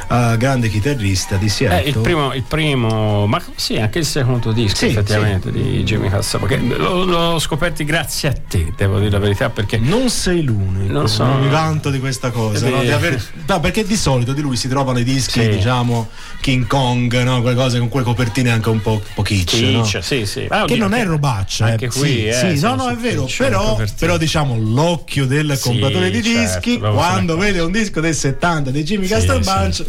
uh, 0.09 0.37
grande 0.37 0.69
chitarrista 0.69 1.37
di 1.37 1.49
Seattle. 1.49 1.85
Eh, 1.85 1.89
il, 1.89 1.99
primo, 1.99 2.33
il, 2.33 2.43
primo, 2.43 3.27
ma 3.27 3.43
sì, 3.55 3.77
anche 3.77 3.99
il 3.99 4.07
secondo 4.07 4.53
disco 4.53 4.77
sì, 4.77 4.87
effettivamente 4.87 5.53
sì. 5.53 5.61
di 5.61 5.85
Jimmy 5.85 6.09
Cassava, 6.09 6.47
l'ho, 6.57 7.05
l'ho 7.05 7.39
scoperto 7.39 7.85
grazie 7.85 8.29
a 8.29 8.33
te, 8.33 8.73
devo 8.77 8.99
dire 8.99 9.11
la 9.11 9.19
verità, 9.19 9.51
perché... 9.51 9.79
Non 9.79 10.09
sei 10.09 10.43
l'unico, 10.43 10.93
non, 10.93 11.09
so, 11.09 11.25
mi 11.25 11.49
vanto 11.49 11.91
di 11.91 12.01
questa 12.01 12.31
cosa, 12.31 12.69
no? 12.69 12.81
di 12.81 12.91
aver, 12.91 13.23
no, 13.47 13.61
perché 13.61 13.85
di 13.85 13.97
solito 13.97 14.33
di 14.33 14.41
lui 14.41 14.57
si 14.57 14.69
trovano 14.69 14.99
i 14.99 15.05
dischi, 15.05 15.43
sì. 15.43 15.49
diciamo, 15.49 16.09
King 16.41 16.67
Kong, 16.67 17.23
no? 17.23 17.43
quelle 17.43 17.57
cose 17.57 17.79
con 17.79 17.89
quelle 17.89 18.07
copertine 18.07 18.51
anche 18.51 18.69
un 18.69 18.81
po', 18.81 19.03
po 19.15 19.23
kitsch, 19.23 19.57
kitsch 19.57 19.95
no? 19.95 20.01
sì, 20.03 20.27
sì. 20.27 20.47
Ah, 20.49 20.65
che 20.65 20.77
non 20.77 20.95
è 20.95 21.05
robaccia, 21.05 21.67
anche 21.67 21.87
eh. 21.87 21.89
qui, 21.89 22.29
sì, 22.33 22.47
eh, 22.47 22.59
no, 22.61 22.75
no, 22.75 22.89
è 22.89 22.97
vero, 22.97 23.29
però, 23.37 23.81
però, 23.99 24.17
diciamo 24.17 24.57
l'occhio 24.59 25.27
del 25.27 25.59
compratore 25.61 26.11
di 26.11 26.21
dischi, 26.21 26.73
certo, 26.73 26.93
quando 26.93 27.37
vede 27.37 27.61
un 27.61 27.73
disco 27.73 28.01
del 28.01 28.15
70 28.15 28.71
di 28.71 28.83
Jimmy 28.83 29.07
Castle 29.07 29.41
Bunch 29.41 29.85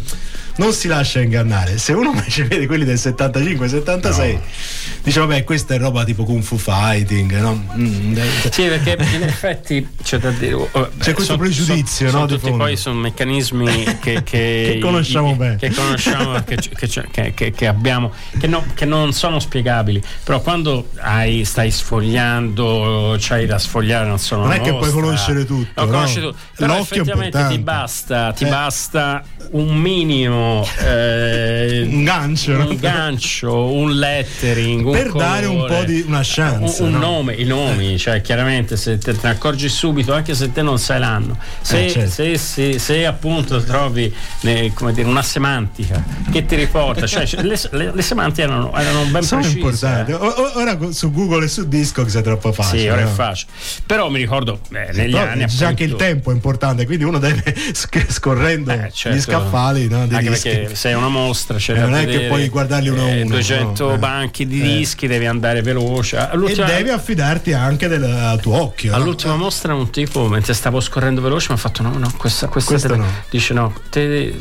non 0.60 0.74
si 0.74 0.88
lascia 0.88 1.22
ingannare. 1.22 1.78
Se 1.78 1.94
uno 1.94 2.12
invece 2.14 2.44
vede 2.44 2.68
quelli 2.68 2.86
del 2.86 2.98
75-76, 2.98 4.32
no. 4.34 4.42
dice 5.02 5.20
vabbè, 5.20 5.44
questa 5.44 5.74
è 5.74 5.80
roba 5.80 6.04
tipo 6.04 6.24
Kung 6.24 6.44
Fu 6.44 6.58
Fighting, 6.58 7.40
no? 7.40 7.66
Mm, 7.76 8.18
sì, 8.52 8.68
perché 8.68 8.98
in 9.16 9.24
effetti 9.24 9.88
c'è 10.04 10.20
da 10.20 10.30
dire. 10.32 10.54
Oh, 10.54 10.90
c'è 11.00 11.14
questo 11.14 11.34
sono, 11.34 11.38
pregiudizio, 11.38 12.10
sono, 12.10 12.22
no? 12.22 12.28
Tutti 12.28 12.52
poi 12.52 12.76
sono 12.76 13.00
meccanismi 13.00 13.84
che, 14.00 14.22
che, 14.24 14.24
che 14.24 14.80
conosciamo 14.82 15.32
i, 15.32 15.36
bene. 15.36 15.56
Che 15.56 15.72
conosciamo, 15.72 16.44
che, 16.44 17.52
che, 17.52 17.68
abbiamo, 17.68 18.12
no, 18.42 18.66
che, 18.74 18.86
non 18.86 19.14
sono 19.14 19.40
spiegabili. 19.40 20.04
Però 20.24 20.42
quando 20.42 20.90
hai, 20.98 21.46
stai 21.46 21.72
sfogliando, 21.72 23.16
c'hai 23.18 23.46
da 23.46 23.58
sfogliare, 23.58 24.06
non 24.06 24.20
sono. 24.20 24.44
Non 24.44 24.52
è 24.52 24.62
che 24.62 24.74
puoi 24.74 24.92
conoscere 24.92 25.46
tutto. 25.46 25.86
No, 25.86 25.90
conosci 25.90 26.20
tutto. 26.20 26.36
Però 26.58 26.78
L'occhio 26.78 26.96
effettivamente 27.04 27.48
ti 27.48 27.60
basta, 27.60 28.34
ti 28.34 28.44
eh. 28.44 28.50
basta 28.50 29.24
un 29.52 29.76
minimo 29.76 30.49
eh, 30.86 31.88
un 31.90 32.04
gancio, 32.04 32.52
un, 32.52 32.76
gancio, 32.78 33.72
un 33.72 33.98
lettering 33.98 34.86
un 34.86 34.92
per 34.92 35.08
colore, 35.08 35.28
dare 35.28 35.46
un 35.46 35.66
po' 35.66 35.84
di 35.84 36.04
una 36.06 36.22
chance, 36.24 36.82
un, 36.82 36.94
un 36.94 37.00
no? 37.00 37.08
nome, 37.08 37.34
i 37.34 37.46
nomi, 37.46 37.98
cioè 37.98 38.22
chiaramente 38.22 38.78
se 38.78 38.98
te 38.98 39.16
ne 39.22 39.30
accorgi 39.30 39.70
subito, 39.70 40.14
anche 40.14 40.34
se 40.34 40.52
te 40.52 40.62
non 40.62 40.78
sai 40.80 41.00
l'anno, 41.00 41.38
se, 41.62 41.86
eh, 41.86 41.90
certo. 41.90 42.10
se, 42.10 42.38
se, 42.38 42.80
se 42.80 43.06
appunto 43.06 43.62
trovi 43.64 44.14
eh, 44.42 44.72
come 44.74 44.94
dire, 44.94 45.08
una 45.08 45.24
semantica 45.24 46.04
che 46.32 46.46
ti 46.46 46.56
riporta, 46.56 47.06
cioè 47.08 47.28
le, 47.42 47.60
le, 47.72 47.92
le 47.94 48.02
semantiche 48.02 48.44
erano, 48.44 48.74
erano 48.76 49.04
ben 49.06 49.24
Sono 49.24 49.42
precise. 49.42 49.60
importanti. 49.60 50.12
ora 50.12 50.78
su 50.92 51.12
Google 51.12 51.46
e 51.46 51.48
su 51.48 51.68
Discogs 51.68 52.16
è 52.16 52.22
troppo 52.22 52.52
facile. 52.52 52.82
Sì, 52.82 52.88
ora 52.88 53.02
no? 53.02 53.08
è 53.08 53.12
facile. 53.12 53.52
Però 53.86 54.10
mi 54.10 54.20
ricordo 54.20 54.60
eh, 54.72 54.92
negli 54.94 55.12
Però 55.12 55.26
anni. 55.26 55.46
Già 55.48 55.68
anche 55.68 55.84
il 55.84 55.96
tempo 55.96 56.32
è 56.32 56.34
importante, 56.34 56.86
quindi 56.86 57.04
uno 57.04 57.20
deve 57.20 57.56
scorrendo 57.74 58.72
eh, 58.72 58.90
certo. 58.94 59.18
gli 59.18 59.22
scaffali 59.22 59.88
no, 59.88 60.02
anche 60.02 60.30
dischi. 60.30 60.39
Perché 60.42 60.76
sei 60.76 60.94
una 60.94 61.08
mostra 61.08 61.58
c'è 61.58 61.74
eh, 61.74 61.80
non 61.80 61.96
è 61.96 62.06
che 62.06 62.28
puoi 62.28 62.48
guardarli 62.50 62.90
uno 62.90 63.04
a 63.04 63.10
eh, 63.10 63.22
uno 63.22 63.36
200 63.36 63.90
no? 63.90 63.98
banchi 63.98 64.46
di 64.46 64.62
dischi 64.62 65.08
devi 65.08 65.26
andare 65.26 65.62
veloce. 65.62 66.18
All'ultima, 66.18 66.68
e 66.68 66.76
devi 66.78 66.90
affidarti 66.90 67.54
anche 67.54 67.88
del, 67.88 68.04
al 68.04 68.40
tuo 68.40 68.62
occhio 68.62 68.94
all'ultima 68.94 69.36
mostra 69.36 69.74
un 69.74 69.90
tipo 69.90 70.28
mentre 70.28 70.54
stavo 70.54 70.80
scorrendo 70.80 71.22
veloce 71.22 71.48
mi 71.50 71.56
ha 71.56 71.58
fatto 71.58 71.82
no 71.82 71.98
no 71.98 72.12
questa, 72.18 72.48
questa, 72.48 72.72
questa 72.72 72.90
te, 72.90 72.96
no. 72.96 73.06
dice 73.30 73.54
no 73.54 73.74
te, 73.90 74.36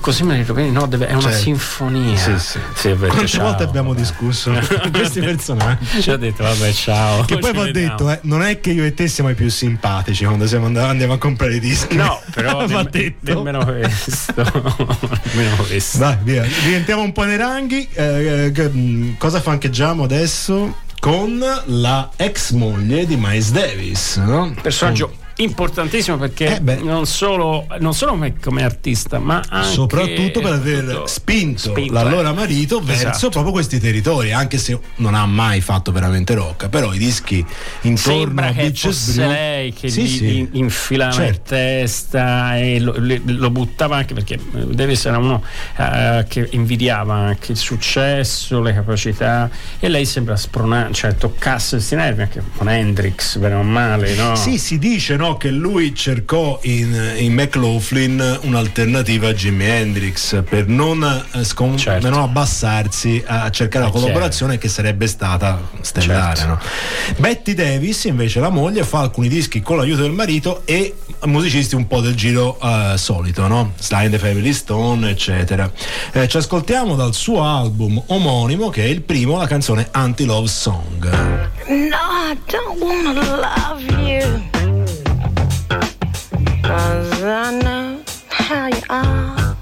così 0.00 0.22
me 0.24 0.36
ne 0.36 0.44
rovini 0.44 0.70
no 0.70 0.86
deve, 0.86 1.06
è 1.06 1.12
una 1.12 1.22
certo. 1.22 1.38
sinfonia. 1.38 2.16
Sì, 2.16 2.38
sì. 2.38 2.58
sì 2.74 2.94
quante 2.94 3.26
ciao. 3.26 3.44
volte 3.44 3.62
abbiamo 3.62 3.94
discusso 3.94 4.52
questi 4.92 5.20
personaggi? 5.20 6.02
Ci 6.02 6.10
ha 6.10 6.16
detto 6.16 6.42
vabbè 6.42 6.72
ciao. 6.72 7.24
Che 7.24 7.38
poi 7.38 7.52
va 7.52 7.70
detto 7.70 8.10
eh, 8.10 8.18
non 8.22 8.42
è 8.42 8.60
che 8.60 8.70
io 8.70 8.84
e 8.84 8.94
te 8.94 9.08
siamo 9.08 9.30
i 9.30 9.34
più 9.34 9.48
simpatici 9.48 10.24
quando 10.24 10.46
siamo 10.46 10.66
andati, 10.66 10.90
andiamo 10.90 11.14
a 11.14 11.18
comprare 11.18 11.54
i 11.54 11.60
dischi. 11.60 11.96
No 11.96 12.20
però 12.30 12.66
va 12.66 12.82
detto. 12.84 13.34
nemmeno 13.34 13.64
questo 13.64 14.34
nemmeno 15.22 15.56
questo 15.56 15.98
Vai, 15.98 16.18
via. 16.22 16.44
Rientriamo 16.44 17.02
un 17.02 17.12
po' 17.12 17.24
nei 17.24 17.36
ranghi. 17.36 17.88
Eh, 17.92 18.52
eh, 18.54 19.14
cosa 19.18 19.40
fancheggiamo 19.40 20.04
adesso? 20.04 20.76
Con 20.98 21.42
la 21.66 22.10
ex 22.16 22.50
moglie 22.52 23.06
di 23.06 23.16
Miles 23.16 23.50
Davis, 23.52 24.16
no? 24.16 24.54
Personaggio 24.60 25.19
importantissimo 25.42 26.16
perché 26.16 26.56
eh 26.64 26.76
non, 26.76 27.06
solo, 27.06 27.66
non 27.78 27.94
solo 27.94 28.12
come, 28.12 28.34
come, 28.38 28.62
artista, 28.62 29.18
ma 29.18 29.42
anche 29.48 29.72
soprattutto 29.72 30.40
per 30.40 30.52
aver 30.52 31.02
spinto, 31.06 31.70
spinto 31.70 31.92
l'allora 31.92 32.30
eh. 32.30 32.34
marito 32.34 32.80
verso 32.80 33.08
esatto. 33.08 33.28
proprio 33.30 33.52
questi 33.52 33.80
territori, 33.80 34.32
anche 34.32 34.58
se 34.58 34.78
non 34.96 35.14
ha 35.14 35.24
mai 35.26 35.60
fatto 35.60 35.92
veramente 35.92 36.34
rock, 36.34 36.68
però 36.68 36.92
i 36.92 36.98
dischi 36.98 37.44
intorno 37.82 38.20
Sembra 38.20 38.46
a 38.46 38.52
che 38.52 38.72
fosse 38.74 39.26
lei 39.26 39.72
che 39.72 39.88
sì, 39.88 40.02
gli 40.02 40.16
sì. 40.18 40.48
infilava 40.52 41.12
certo. 41.12 41.54
in 41.54 41.60
testa 41.60 42.58
e 42.58 42.80
lo, 42.80 42.94
lo, 42.96 43.50
buttava 43.50 43.96
anche 43.96 44.14
perché 44.14 44.38
Davis 44.52 45.04
era 45.06 45.18
uno 45.18 45.42
uh, 45.76 46.24
che 46.28 46.48
invidiava 46.52 47.14
anche 47.14 47.52
il 47.52 47.58
successo, 47.58 48.60
le 48.60 48.74
capacità 48.74 49.50
e 49.78 49.88
lei 49.88 50.04
sembra 50.04 50.36
spronare, 50.36 50.92
cioè 50.92 51.14
toccasse 51.14 51.76
questi 51.76 51.94
nervi 51.94 52.22
anche 52.22 52.42
con 52.56 52.68
Hendrix, 52.68 53.38
bene 53.38 53.54
o 53.54 53.62
male, 53.62 54.14
no? 54.14 54.34
Sì, 54.36 54.58
si 54.58 54.78
dice 54.78 55.16
no 55.16 55.29
che 55.36 55.50
lui 55.50 55.94
cercò 55.94 56.58
in, 56.62 57.14
in 57.16 57.32
McLaughlin 57.32 58.38
un'alternativa 58.42 59.28
a 59.28 59.32
Jimi 59.32 59.64
Hendrix 59.64 60.42
per 60.48 60.66
non, 60.66 61.02
eh, 61.32 61.44
scom- 61.44 61.76
certo. 61.78 62.02
per 62.02 62.10
non 62.10 62.22
abbassarsi 62.22 63.22
a 63.26 63.50
cercare 63.50 63.84
la 63.86 63.90
collaborazione 63.90 64.58
che 64.58 64.68
sarebbe 64.68 65.06
stata 65.06 65.60
stellare. 65.80 66.36
Certo. 66.36 66.50
No? 66.50 66.60
Betty 67.18 67.54
Davis, 67.54 68.04
invece, 68.04 68.40
la 68.40 68.50
moglie, 68.50 68.84
fa 68.84 69.00
alcuni 69.00 69.28
dischi 69.28 69.60
con 69.62 69.76
l'aiuto 69.76 70.02
del 70.02 70.12
marito 70.12 70.62
e 70.64 70.94
musicisti 71.24 71.74
un 71.74 71.86
po' 71.86 72.00
del 72.00 72.14
giro 72.14 72.58
uh, 72.60 72.96
solito, 72.96 73.46
no? 73.46 73.72
Sly 73.78 74.04
and 74.04 74.10
the 74.12 74.18
Family 74.18 74.52
Stone, 74.52 75.08
eccetera. 75.08 75.70
Eh, 76.12 76.28
ci 76.28 76.36
ascoltiamo 76.36 76.94
dal 76.94 77.14
suo 77.14 77.42
album 77.42 78.02
omonimo, 78.06 78.70
che 78.70 78.84
è 78.84 78.88
il 78.88 79.02
primo, 79.02 79.36
la 79.36 79.46
canzone 79.46 79.88
Anti-Love 79.90 80.48
Song. 80.48 81.08
No, 81.68 82.30
I 82.30 82.38
don't 82.46 82.80
wanna 82.80 83.22
love 83.36 83.82
you. 84.02 84.59
Cause 86.70 87.22
I 87.24 87.58
know 87.64 88.00
how 88.28 88.68
you 88.68 88.82
are. 88.90 89.56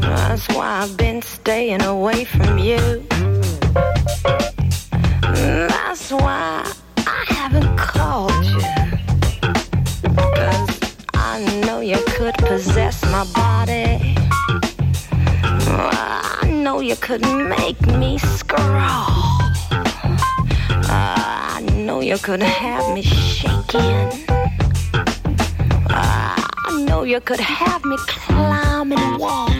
That's 0.00 0.46
why 0.48 0.82
I've 0.82 0.94
been 0.98 1.22
staying 1.22 1.80
away 1.82 2.24
from 2.26 2.58
you. 2.58 3.02
That's 5.72 6.10
why 6.12 6.70
I 6.98 7.24
haven't 7.26 7.74
called 7.78 8.44
you. 8.44 8.60
Cause 10.14 10.80
I 11.14 11.62
know 11.64 11.80
you 11.80 11.96
could 12.08 12.34
possess 12.34 13.02
my 13.04 13.24
body. 13.32 14.14
I 15.68 16.50
know 16.52 16.80
you 16.80 16.96
could 16.96 17.22
make 17.22 17.80
me 17.86 18.18
scrawl. 18.18 19.40
I 20.84 21.66
know 21.76 22.00
you 22.00 22.18
could 22.18 22.42
have 22.42 22.94
me 22.94 23.00
shaking. 23.00 24.41
I 25.94 26.84
know 26.86 27.02
you 27.02 27.20
could 27.20 27.40
have 27.40 27.84
me 27.84 27.96
climbing 28.06 29.18
walls. 29.18 29.50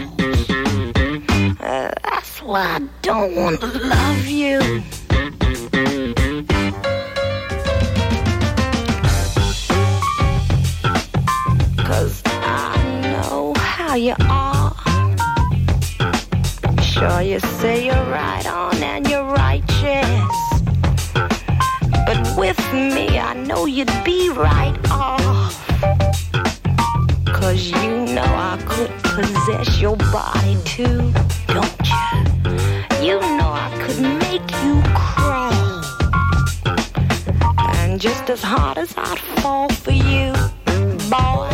Uh, 1.59 1.91
that's 2.03 2.41
why 2.41 2.77
I 2.77 2.81
don't 3.01 3.35
want 3.35 3.61
to 3.61 3.67
love 3.67 4.25
you. 4.25 4.59
Cause 11.77 12.21
I 12.25 13.01
know 13.03 13.53
how 13.55 13.95
you 13.95 14.15
are. 14.29 14.75
Sure, 16.81 17.21
you 17.21 17.39
say 17.39 17.85
you're 17.85 18.09
right 18.09 18.47
on 18.47 18.75
and 18.81 19.07
you're 19.07 19.23
righteous. 19.23 20.33
But 22.05 22.37
with 22.37 22.59
me, 22.73 23.19
I 23.19 23.33
know 23.35 23.65
you'd 23.65 23.91
be 24.03 24.29
right 24.29 24.77
off. 24.89 25.62
Cause 27.43 27.65
you 27.71 28.05
know 28.15 28.23
I 28.23 28.57
could 28.65 28.89
possess 29.03 29.81
your 29.81 29.97
body 29.97 30.57
too, 30.63 31.11
don't 31.47 31.81
you? 31.91 33.05
You 33.05 33.19
know 33.19 33.51
I 33.51 33.69
could 33.81 33.99
make 33.99 34.49
you 34.63 34.81
crawl. 34.95 35.83
And 37.75 37.99
just 37.99 38.29
as 38.29 38.41
hard 38.41 38.77
as 38.77 38.93
I'd 38.97 39.19
fall 39.41 39.67
for 39.67 39.91
you, 39.91 40.31
boy, 41.11 41.51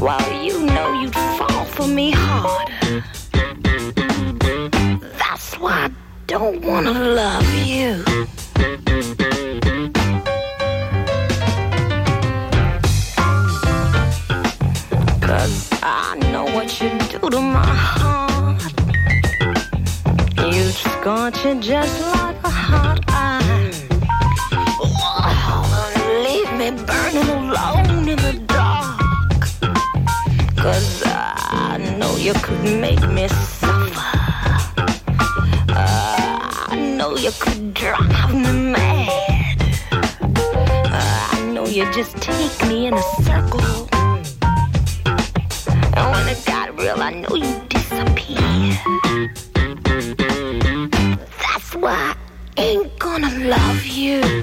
well, 0.00 0.44
you 0.44 0.64
know 0.66 1.02
you'd 1.02 1.14
fall 1.36 1.64
for 1.64 1.88
me 1.88 2.12
harder. 2.12 3.04
That's 5.18 5.58
why 5.58 5.86
I 5.86 5.90
don't 6.28 6.64
wanna 6.64 6.92
love 6.92 7.52
you. 7.66 8.04
My 17.58 17.74
heart. 17.94 18.62
You 20.52 20.64
scorch 20.84 21.44
it 21.44 21.60
just 21.60 22.00
like 22.14 22.38
a 22.44 22.50
hot 22.50 23.00
iron. 23.08 23.72
Oh, 24.80 25.66
leave 26.26 26.52
me 26.60 26.68
burning 26.88 27.30
alone 27.40 28.08
in 28.12 28.18
the 28.26 28.34
dark. 28.46 29.40
Cause 30.56 31.02
I 31.06 31.78
know 31.98 32.12
you 32.16 32.34
could 32.44 32.64
make 32.86 33.04
me 33.16 33.28
suffer. 33.28 34.18
Uh, 35.82 36.38
I 36.72 36.76
know 36.96 37.16
you 37.16 37.32
could 37.42 37.74
drive 37.74 38.34
me 38.34 38.52
mad. 38.74 39.58
Uh, 40.96 41.28
I 41.36 41.40
know 41.52 41.66
you 41.66 41.84
just 41.92 42.16
take 42.16 42.56
me 42.68 42.86
in 42.86 42.94
a 42.94 43.02
circle. 43.24 43.87
I 47.08 47.12
know 47.12 47.36
you 47.36 47.58
disappear. 47.70 48.36
That's 51.40 51.74
why 51.74 52.14
I 52.58 52.60
ain't 52.60 52.98
gonna 52.98 53.48
love 53.48 53.86
you. 53.86 54.37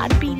Podbean. 0.00 0.39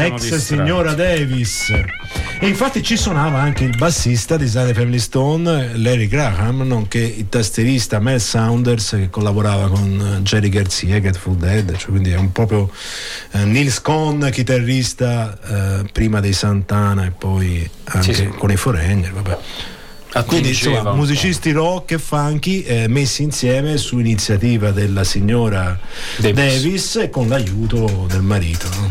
La, 0.00 0.06
ex 0.06 0.20
distratti. 0.20 0.44
signora 0.44 0.92
Davis. 0.94 1.70
E 2.38 2.46
infatti 2.48 2.82
ci 2.82 2.96
suonava 2.96 3.38
anche 3.40 3.64
il 3.64 3.74
bassista 3.76 4.36
di 4.36 4.46
Sly 4.46 4.74
Family 4.74 4.98
Stone, 4.98 5.76
Larry 5.78 6.06
Graham, 6.06 6.62
nonché 6.62 6.98
il 6.98 7.28
tastierista 7.30 7.98
Mel 7.98 8.20
Saunders 8.20 8.90
che 8.90 9.08
collaborava 9.08 9.68
con 9.68 10.16
eh, 10.18 10.22
Jerry 10.22 10.50
Garcia, 10.50 10.98
Grateful 10.98 11.36
Dead, 11.36 11.74
cioè 11.76 11.90
quindi 11.90 12.10
è 12.10 12.16
un 12.16 12.32
proprio 12.32 12.70
eh, 13.32 13.44
Nils 13.44 13.80
Cohn, 13.80 14.28
chitarrista 14.30 15.38
eh, 15.80 15.90
prima 15.92 16.20
dei 16.20 16.34
Santana 16.34 17.06
e 17.06 17.10
poi 17.10 17.68
anche 17.84 18.12
Sì, 18.14 18.22
sì. 18.22 18.28
con 18.28 18.50
i 18.50 18.56
Foreigner, 18.56 19.12
vabbè. 19.12 19.38
Quindi 20.26 20.48
Attingeva 20.48 20.78
insomma, 20.78 20.94
musicisti 20.94 21.50
rock 21.52 21.90
e 21.92 21.98
funky 21.98 22.62
eh, 22.62 22.88
messi 22.88 23.22
insieme 23.22 23.76
su 23.76 23.98
iniziativa 23.98 24.70
della 24.70 25.04
signora 25.04 25.78
Davis. 26.16 26.34
Davis, 26.62 26.96
e 26.96 27.10
con 27.10 27.28
l'aiuto 27.28 28.06
del 28.08 28.22
marito. 28.22 28.66
no? 28.78 28.90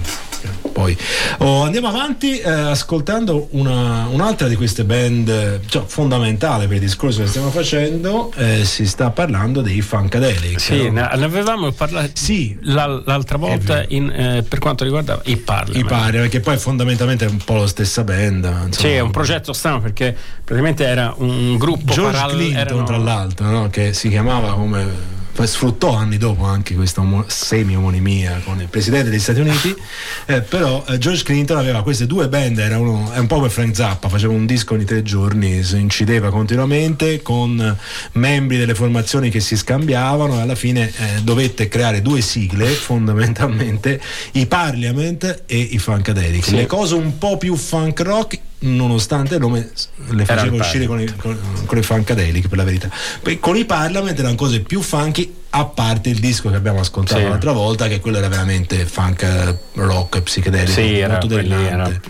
Poi 0.72 0.98
oh, 1.40 1.64
andiamo 1.64 1.88
avanti 1.88 2.38
eh, 2.40 2.50
ascoltando 2.50 3.48
una- 3.52 4.08
un'altra 4.10 4.48
di 4.48 4.56
queste 4.56 4.84
band 4.84 5.62
cioè, 5.68 5.84
fondamentale 5.86 6.66
per 6.68 6.76
il 6.76 6.82
discorso 6.82 7.22
che 7.22 7.28
stiamo 7.28 7.50
facendo. 7.52 8.32
eh, 8.36 8.64
si 8.66 8.86
sta 8.88 9.10
parlando 9.10 9.62
dei 9.62 9.82
Funkadelic. 9.82 10.60
Sì, 10.60 10.84
no? 10.90 10.92
ne 11.14 11.24
avevamo 11.24 11.72
parlato 11.72 12.10
Sì. 12.14 12.58
la- 12.62 13.02
l'altra 13.06 13.38
volta 13.38 13.84
in, 13.90 14.10
eh, 14.10 14.44
per 14.48 14.60
quanto 14.60 14.84
riguarda 14.84 15.20
i 15.26 15.38
parli. 15.38 15.80
I 15.80 15.84
pari, 15.86 16.18
perché 16.18 16.40
poi 16.40 16.58
fondamentalmente 16.58 17.26
è 17.26 17.30
un 17.30 17.38
po' 17.44 17.56
la 17.58 17.68
stessa 17.68 18.04
band. 18.04 18.44
insomma. 18.44 18.72
Sì, 18.72 18.88
è 18.88 19.00
un 19.00 19.12
progetto 19.12 19.54
strano 19.54 19.80
perché 19.82 20.16
praticamente 20.44 20.84
era 20.86 21.14
un 21.18 21.58
gruppo 21.58 21.94
George 21.94 22.12
parallelo. 22.18 22.38
Clinton, 22.40 22.60
erano- 22.62 22.84
tra 22.84 22.98
l'altro, 22.98 23.46
no? 23.50 23.70
che 23.70 23.94
si 23.94 24.10
chiamava 24.10 24.54
come. 24.54 25.24
Sfruttò 25.44 25.94
anni 25.96 26.18
dopo 26.18 26.46
anche 26.46 26.76
questa 26.76 27.02
omo- 27.02 27.26
semi-omonimia 27.28 28.42
con 28.44 28.62
il 28.62 28.68
presidente 28.68 29.10
degli 29.10 29.20
Stati 29.20 29.42
Uniti, 29.42 29.76
eh, 30.28 30.42
però 30.42 30.84
eh, 30.88 30.98
George 30.98 31.24
Clinton 31.24 31.58
aveva 31.58 31.84
queste 31.84 32.08
due 32.08 32.28
band, 32.30 32.58
era 32.60 32.80
uno, 32.80 33.12
è 33.12 33.18
un 33.18 33.28
po' 33.28 33.36
come 33.36 33.50
Frank 33.50 33.76
Zappa, 33.76 34.10
faceva 34.10 34.34
un 34.34 34.46
disco 34.46 34.74
ogni 34.74 34.86
tre 34.86 35.04
giorni, 35.04 35.64
si 35.64 35.78
incideva 35.78 36.30
continuamente 36.30 37.22
con 37.22 37.78
membri 38.14 38.58
delle 38.58 38.76
formazioni 38.76 39.30
che 39.30 39.40
si 39.40 39.58
scambiavano 39.58 40.38
e 40.38 40.42
alla 40.42 40.56
fine 40.56 40.88
eh, 40.88 41.22
dovette 41.22 41.68
creare 41.68 42.02
due 42.02 42.22
sigle 42.22 42.68
fondamentalmente, 42.74 44.02
i 44.34 44.46
Parliament 44.46 45.44
e 45.46 45.58
i 45.58 45.78
Funkadelic. 45.78 46.46
Sì. 46.46 46.56
Le 46.56 46.66
cose 46.66 46.96
un 46.96 47.18
po' 47.18 47.38
più 47.38 47.56
funk 47.56 48.00
rock 48.00 48.40
nonostante 48.60 49.36
il 49.36 49.42
nome 49.42 49.72
le 50.10 50.26
faceva 50.26 50.56
uscire 50.56 50.86
con 50.86 51.00
i, 51.00 51.14
con, 51.16 51.38
con 51.66 51.78
i 51.78 51.82
Funkadelic 51.84 52.48
per 52.48 52.58
la 52.58 52.64
verità. 52.64 52.90
Poi 53.22 53.40
con 53.40 53.56
i 53.56 53.66
Parliament 53.66 54.18
erano 54.18 54.36
cose 54.36 54.62
più 54.62 54.82
funky 54.82 55.34
a 55.58 55.64
parte 55.66 56.10
il 56.10 56.20
disco 56.20 56.50
che 56.50 56.58
abbiamo 56.58 56.82
ascoltato 56.82 57.22
Sì. 57.22 57.28
l'altra 57.28 57.54
volta 57.54 57.88
che 57.88 58.02
quello 58.02 58.18
era 58.18 58.28
veramente 58.28 58.86
funk 58.86 59.22
eh, 59.24 59.58
rock 59.76 60.22
psichedelico 60.22 60.72
Sì, 60.72 60.98
era, 61.00 61.12
molto 61.14 61.28
delirante 61.28 62.02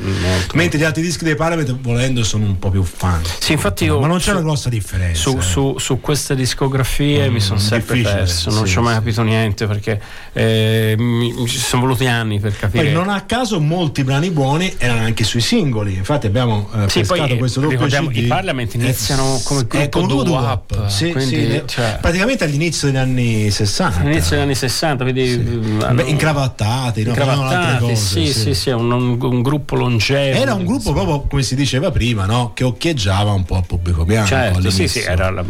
mentre 0.53 0.79
gli 0.79 0.83
altri 0.83 1.03
dischi 1.03 1.23
dei 1.25 1.35
Parliament 1.35 1.77
volendo 1.79 2.23
sono 2.23 2.45
un 2.45 2.57
po' 2.57 2.71
più 2.71 2.81
funk 2.81 3.27
Sì, 3.39 3.51
infatti 3.51 3.83
io 3.85 3.99
ma 3.99 4.07
non 4.07 4.17
c'è 4.17 4.23
su- 4.23 4.31
una 4.31 4.41
grossa 4.41 4.69
differenza 4.69 5.21
Su, 5.29 5.37
eh. 5.37 5.41
su- 5.41 5.75
su 5.77 6.01
queste 6.01 6.35
discografie 6.35 7.29
mi 7.29 7.39
sono 7.39 7.59
sempre 7.59 8.01
perso, 8.01 8.49
non 8.49 8.65
sì, 8.65 8.71
ci 8.71 8.77
ho 8.79 8.81
mai 8.81 8.93
sì. 8.93 8.99
capito 8.99 9.21
niente 9.21 9.67
perché 9.67 10.01
eh, 10.33 10.95
mi, 10.97 11.47
ci 11.47 11.59
sono 11.59 11.83
voluti 11.83 12.07
anni 12.07 12.39
per 12.39 12.57
capire. 12.57 12.83
poi 12.85 12.93
non 12.93 13.09
a 13.09 13.21
caso 13.21 13.59
molti 13.61 14.03
brani 14.03 14.31
buoni 14.31 14.73
erano 14.79 15.01
anche 15.05 15.23
sui 15.23 15.41
singoli 15.41 15.93
infatti 15.93 16.25
abbiamo 16.25 16.67
eh, 16.73 16.89
Sì, 16.89 17.01
poi, 17.03 17.37
questo 17.37 17.59
doppio 17.61 17.77
CD 17.85 18.09
i 18.15 18.21
Parliament 18.23 18.73
iniziano 18.73 19.39
come 19.43 19.59
Eh, 19.61 19.65
gruppo 19.89 19.99
come 19.99 20.23
doo-wop, 20.23 20.87
sì, 20.87 21.13
sì, 21.19 21.61
cioè- 21.67 21.99
praticamente 22.01 22.43
all'inizio 22.43 22.87
degli 22.87 22.97
anni 22.97 23.33
60 23.49 23.99
All'inizio 24.01 24.31
degli 24.35 24.41
anni 24.45 24.55
60, 24.55 25.03
vedi, 25.03 25.37
mm, 25.37 25.81
hanno- 25.81 26.03
Beh, 26.03 26.09
incravattati, 26.09 27.03
no? 27.03 27.09
Incravattati, 27.09 27.79
cose, 27.79 27.95
sì, 27.95 28.27
sì, 28.33 28.53
sì, 28.53 28.69
è 28.69 28.73
un, 28.73 28.91
un- 28.91 29.41
gruppo 29.41 29.75
longevo. 29.75 30.37
Era 30.37 30.53
un 30.53 30.65
gruppo 30.65 30.91
proprio 30.93 31.21
come 31.21 31.43
si 31.43 31.55
diceva 31.55 31.91
prima, 31.91 32.25
no? 32.25 32.51
che 32.53 32.63
occhieggiava 32.63 33.31
un 33.31 33.43
po' 33.43 33.55
al 33.57 33.65
pubblico 33.65 34.05
bianco. 34.05 34.29
Certo, 34.29 34.69
sì, 34.69 34.87
sì, 34.87 34.99
era 34.99 35.29
la, 35.29 35.43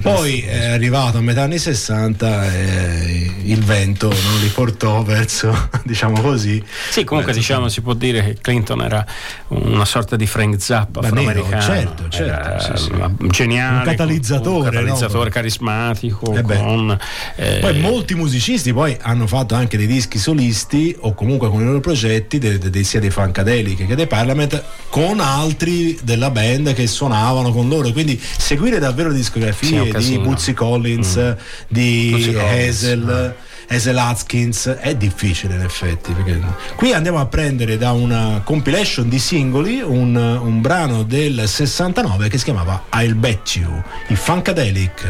Poi 0.00 0.40
è 0.42 0.70
arrivato 0.70 1.18
a 1.18 1.20
metà 1.20 1.42
anni 1.42 1.58
60 1.58 2.52
e 2.52 3.32
il 3.44 3.62
vento 3.64 4.08
non 4.08 4.40
li 4.40 4.48
portò 4.48 5.02
verso, 5.02 5.68
diciamo 5.84 6.20
così. 6.20 6.62
Sì, 6.90 7.04
comunque 7.04 7.32
verso- 7.32 7.48
diciamo 7.48 7.68
si 7.68 7.80
può 7.80 7.94
dire 7.94 8.22
che 8.24 8.38
Clinton 8.40 8.82
era 8.82 9.04
una 9.48 9.84
sorta 9.84 10.16
di 10.16 10.26
Frank 10.26 10.60
Zappa 10.60 11.00
afroamericano. 11.00 11.62
certo, 11.62 12.08
certo, 12.08 12.48
Era, 12.48 12.76
sì, 12.76 12.84
sì. 12.84 12.90
eh, 12.92 13.26
geniale, 13.28 13.78
Un 13.78 13.84
catalizzatore, 13.84 14.68
un 14.68 14.74
catalizzatore 14.74 15.24
no? 15.24 15.30
carismatico. 15.30 16.34
Eh 16.34 16.42
con, 16.42 16.98
eh, 17.36 17.58
Poi 17.60 17.78
molti 17.78 18.14
musicisti 18.14 18.72
poi 18.72 18.96
hanno 19.00 19.26
fatto 19.26 19.54
anche 19.54 19.76
dei 19.76 19.86
dischi 19.86 20.18
solisti 20.18 20.94
o 21.00 21.14
comunque 21.14 21.48
con 21.48 21.60
i 21.60 21.64
loro 21.64 21.80
progetti, 21.80 22.38
de- 22.38 22.58
de- 22.58 22.70
de- 22.70 22.84
sia 22.84 23.00
dei 23.00 23.10
Funkadelic 23.10 23.86
che 23.86 23.94
dei 23.94 24.06
Parliament, 24.06 24.62
con 24.88 25.20
altri 25.20 25.98
della 26.02 26.30
band 26.30 26.72
che 26.74 26.86
suonavano 26.86 27.52
con 27.52 27.68
loro. 27.68 27.90
Quindi 27.92 28.20
seguire 28.38 28.78
davvero 28.78 29.10
Sì, 29.10 29.16
discografie 29.16 29.80
un 29.80 29.90
di. 29.90 30.18
Bootsy 30.18 30.52
Collins, 30.54 31.36
di 31.68 32.08
Bootsy 32.10 32.32
Collins, 32.32 32.82
Hazel. 32.82 33.34
Hazel 33.72 33.96
Atkins 33.98 34.66
è 34.66 34.96
difficile 34.96 35.54
in 35.54 35.60
effetti 35.60 36.10
perché 36.12 36.40
qui 36.74 36.92
andiamo 36.92 37.20
a 37.20 37.26
prendere 37.26 37.78
da 37.78 37.92
una 37.92 38.40
compilation 38.42 39.08
di 39.08 39.20
singoli 39.20 39.80
un, 39.80 40.16
un 40.16 40.60
brano 40.60 41.04
del 41.04 41.44
69 41.46 42.28
che 42.28 42.36
si 42.38 42.44
chiamava 42.44 42.86
I'll 42.94 43.14
Bet 43.16 43.54
You 43.54 43.80
i 44.08 44.16
Funkadelic 44.16 45.06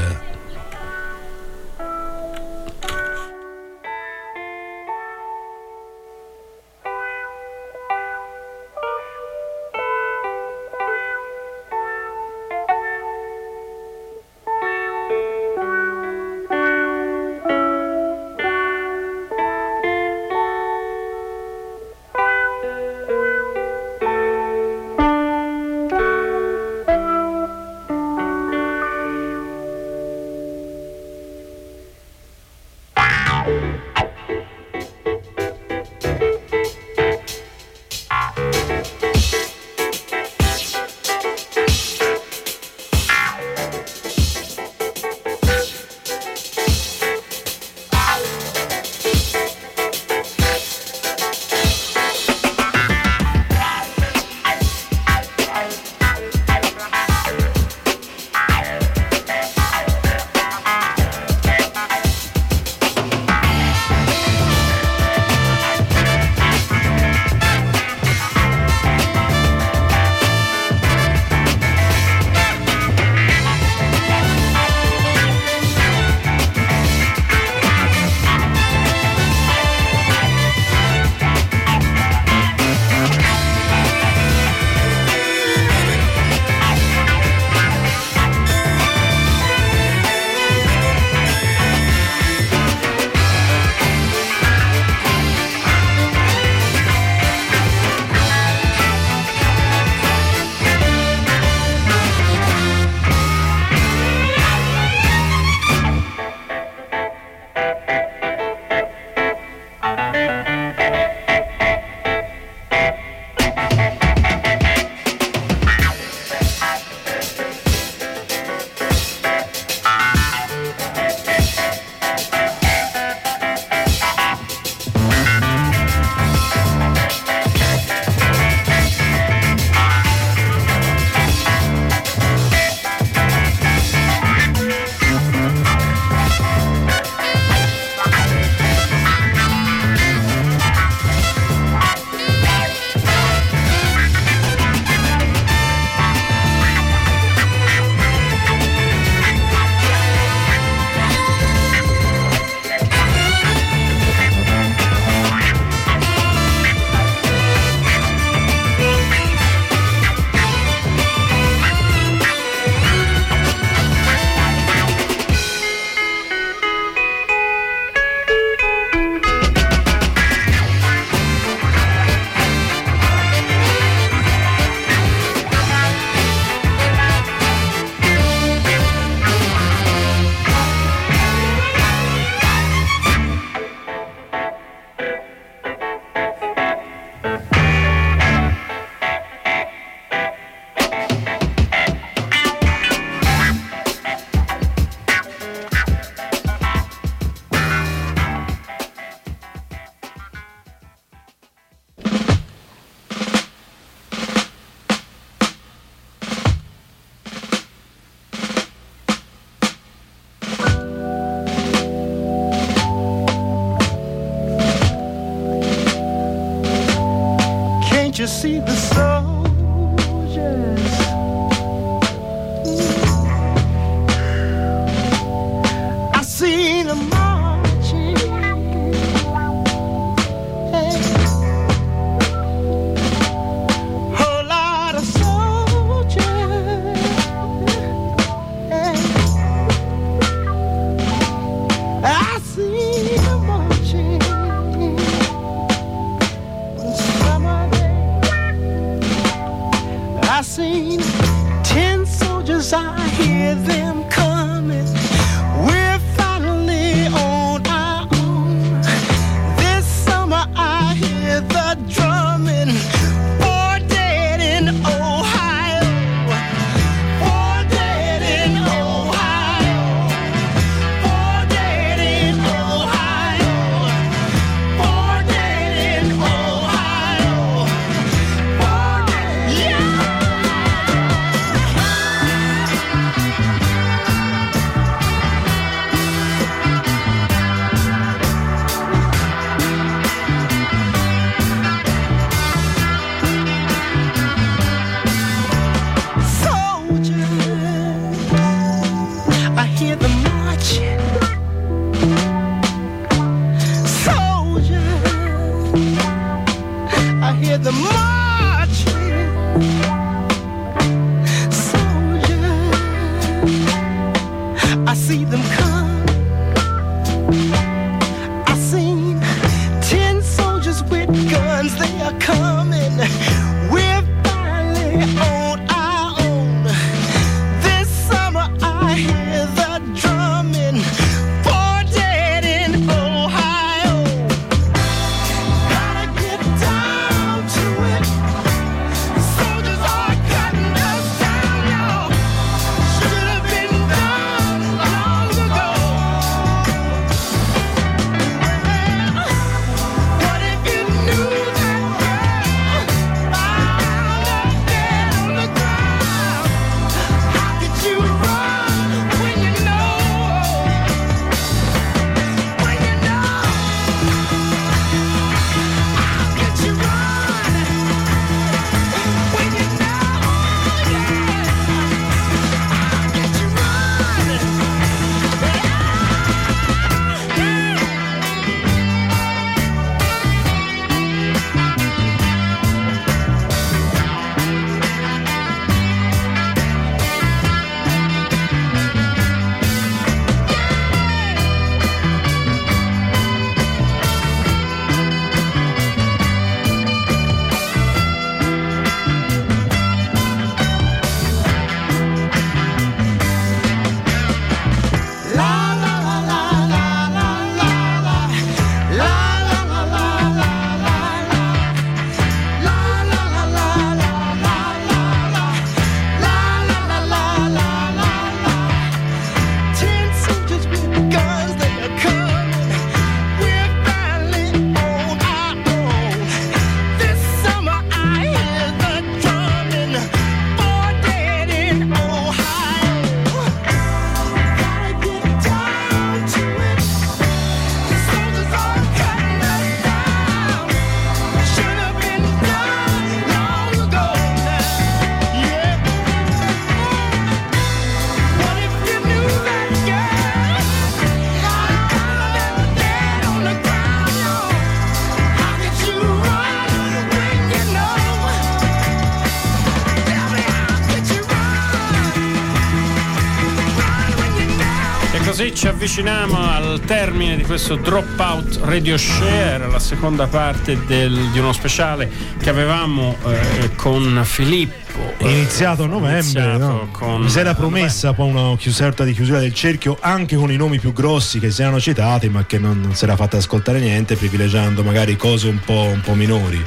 avviciniamo 465.91 466.39
al 466.39 466.81
termine 466.87 467.35
di 467.35 467.43
questo 467.43 467.75
Dropout 467.75 468.61
Radio 468.63 468.97
Share, 468.97 469.67
la 469.67 469.81
seconda 469.81 470.29
parte 470.29 470.79
del, 470.87 471.31
di 471.33 471.39
uno 471.41 471.53
speciale 471.53 472.09
che 472.39 472.49
avevamo 472.49 473.17
eh, 473.27 473.75
con 473.75 474.21
Filippo 474.23 474.80
iniziato 475.29 475.85
a 475.85 475.87
novembre, 475.87 476.21
iniziato 476.21 476.59
no? 476.59 476.89
con- 476.93 477.21
mi 477.23 477.29
si 477.29 477.39
era 477.39 477.55
promessa 477.55 478.13
poi 478.13 478.31
una 478.31 478.57
sorta 478.59 479.05
di 479.05 479.13
chiusura 479.13 479.39
del 479.39 479.53
cerchio 479.53 479.99
anche 480.01 480.37
con 480.37 480.51
i 480.51 480.57
nomi 480.57 480.79
più 480.79 480.93
grossi 480.93 481.39
che 481.39 481.51
si 481.51 481.61
erano 481.61 481.81
citati 481.81 482.29
ma 482.29 482.45
che 482.47 482.59
non, 482.59 482.81
non 482.81 482.95
si 482.95 483.05
era 483.05 483.17
fatta 483.17 483.37
ascoltare 483.37 483.81
niente 483.81 484.17
privilegiando 484.17 484.83
magari 484.83 485.17
cose 485.17 485.49
un 485.49 485.61
po', 485.65 485.89
un 485.93 486.01
po' 486.01 486.15
minori 486.15 486.65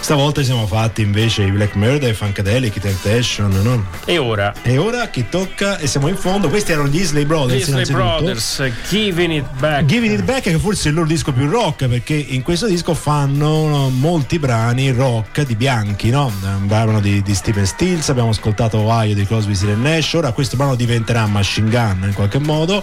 stavolta 0.00 0.40
ci 0.40 0.46
siamo 0.46 0.66
fatti 0.66 1.02
invece 1.02 1.44
i 1.44 1.50
Black 1.50 1.74
Murder, 1.74 2.10
i 2.10 2.14
Funkadelic, 2.14 2.76
i 2.76 2.80
Temptation 2.80 3.50
no? 3.62 3.86
E 4.04 4.18
ora 4.18 4.54
e 4.62 4.78
ora 4.78 5.08
chi 5.08 5.26
tocca 5.28 5.78
e 5.78 5.86
siamo 5.86 6.08
in 6.08 6.16
fondo 6.16 6.48
questi 6.48 6.72
erano 6.72 6.88
gli 6.88 7.00
Isley 7.00 7.24
Brothers 7.24 7.62
Isley 7.62 7.72
innanzitutto. 7.74 8.04
Brothers, 8.04 8.70
Giving 8.88 9.32
It 9.32 9.46
Back. 9.58 9.84
Giving 9.84 10.18
It 10.18 10.24
Back 10.24 10.42
che 10.42 10.58
forse 10.58 10.86
è 10.86 10.88
il 10.90 10.94
loro 10.94 11.06
disco 11.06 11.32
più 11.32 11.48
rock 11.48 11.86
perché 11.86 12.14
in 12.14 12.42
questo 12.42 12.66
disco 12.66 12.94
fanno 12.94 13.66
no, 13.66 13.90
molti 13.90 14.38
brani 14.38 14.90
rock 14.92 15.42
di 15.42 15.56
bianchi 15.56 16.10
no? 16.10 16.26
un 16.26 16.66
brano 16.66 17.00
di, 17.00 17.22
di 17.22 17.34
Steven 17.34 17.66
Stills 17.96 18.10
abbiamo 18.10 18.28
ascoltato 18.30 18.78
Ohio 18.78 19.14
di 19.14 19.24
Crosby, 19.24 19.54
Stills 19.54 19.78
Nash. 19.78 20.12
Ora 20.14 20.32
questo 20.32 20.56
brano 20.58 20.74
diventerà 20.74 21.26
Machine 21.26 21.70
Gun 21.70 22.04
in 22.08 22.12
qualche 22.12 22.38
modo. 22.38 22.82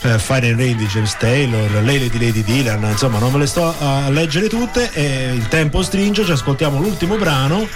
Eh, 0.00 0.18
Fire 0.18 0.48
and 0.48 0.58
Rain 0.58 0.76
di 0.78 0.86
James 0.86 1.14
Taylor 1.18 1.70
Lele 1.82 2.08
di 2.08 2.18
Lady 2.18 2.42
Dylan 2.42 2.82
insomma 2.90 3.18
non 3.18 3.30
ve 3.32 3.38
le 3.38 3.46
sto 3.46 3.74
a 3.78 4.08
leggere 4.08 4.48
tutte 4.48 4.90
e 4.92 5.32
il 5.34 5.48
tempo 5.48 5.82
stringe 5.82 6.24
ci 6.24 6.30
ascoltiamo 6.32 6.80
l'ultimo 6.80 7.16
brano 7.16 7.66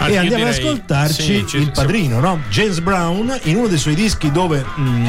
Ah, 0.00 0.08
e 0.08 0.16
andiamo 0.16 0.44
ad 0.44 0.52
direi- 0.54 0.66
ascoltarci 0.68 1.44
sì, 1.46 1.56
il 1.56 1.70
padrino 1.72 2.20
no? 2.20 2.40
James 2.50 2.78
Brown 2.80 3.36
in 3.44 3.56
uno 3.56 3.66
dei 3.66 3.78
suoi 3.78 3.94
dischi 3.94 4.30
dove 4.30 4.64
mm, 4.78 5.06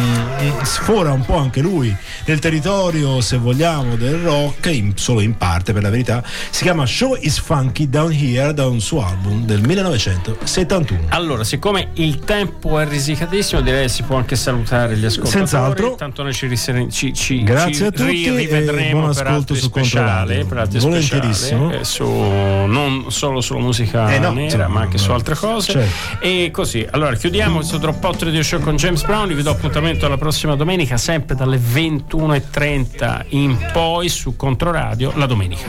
sfora 0.63 1.11
un 1.13 1.23
po' 1.23 1.37
anche 1.37 1.61
lui 1.61 1.95
nel 2.25 2.39
territorio 2.39 3.21
se 3.21 3.37
vogliamo 3.37 3.95
del 3.95 4.17
rock 4.19 4.65
in- 4.67 4.93
solo 4.95 5.21
in 5.21 5.37
parte 5.37 5.71
per 5.73 5.83
la 5.83 5.89
verità. 5.89 6.23
Si 6.49 6.63
chiama 6.63 6.85
Show 6.85 7.15
is 7.19 7.39
Funky 7.39 7.87
Down 7.87 8.11
Here 8.11 8.53
da 8.53 8.65
un 8.67 8.79
suo 8.81 9.05
album 9.05 9.45
del 9.45 9.61
1971 9.61 11.01
Allora, 11.09 11.28
siccome 11.43 11.89
il 11.93 12.19
tempo 12.19 12.79
è 12.79 12.87
risicatissimo, 12.87 13.61
direi 13.61 13.83
che 13.83 13.89
si 13.89 14.03
può 14.03 14.17
anche 14.17 14.35
salutare 14.35 14.95
gli 14.97 15.05
ascoltatori. 15.05 15.47
Senz'altro. 15.47 15.95
Tanto 15.95 16.23
noi 16.23 16.33
ci, 16.33 16.47
risere- 16.47 16.89
ci, 16.89 17.13
ci, 17.13 17.43
Grazie 17.43 17.73
ci 17.73 17.83
a 17.83 17.91
tutti 17.91 18.03
ri- 18.05 18.35
rivedremo 18.35 18.99
buon 18.99 19.13
per 19.13 19.25
ascolto 19.27 19.33
altri 19.33 19.55
su 19.55 19.65
speciali, 19.67 20.05
Controradio. 20.05 20.45
per 20.45 20.57
altri 20.57 20.79
Volentierissimo. 20.79 21.71
speciali, 21.71 21.81
eh, 21.81 21.85
su, 21.85 22.05
non 22.05 23.05
solo 23.09 23.41
sulla 23.41 23.59
musica 23.59 24.13
Eh 24.13 24.19
no, 24.19 24.31
nera, 24.31 24.43
insomma, 24.43 24.67
ma 24.67 24.79
anche 24.81 24.97
no. 24.97 25.03
su 25.03 25.11
altre 25.11 25.35
cose. 25.35 25.71
Certo. 25.71 26.23
E 26.25 26.49
così, 26.51 26.85
allora 26.89 27.15
chiudiamo 27.15 27.57
questo 27.57 27.77
Dropout 27.77 28.23
Radio 28.23 28.43
Show 28.43 28.59
con 28.59 28.75
James 28.75 29.03
Brown. 29.03 29.33
Vi 29.33 29.41
do 29.41 29.51
appuntamento 29.51 30.05
alla 30.05 30.17
prossima 30.17 30.55
domenica, 30.55 30.97
sempre 30.97 31.35
dalle 31.35 31.57
21.30 31.57 33.25
in 33.29 33.57
poi 33.71 34.09
su 34.09 34.35
Controradio 34.35 35.11
la 35.15 35.25
domenica. 35.25 35.67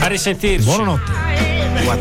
A 0.00 0.06
risentirci. 0.06 0.64
buonanotte 0.64 1.12
What 1.84 1.98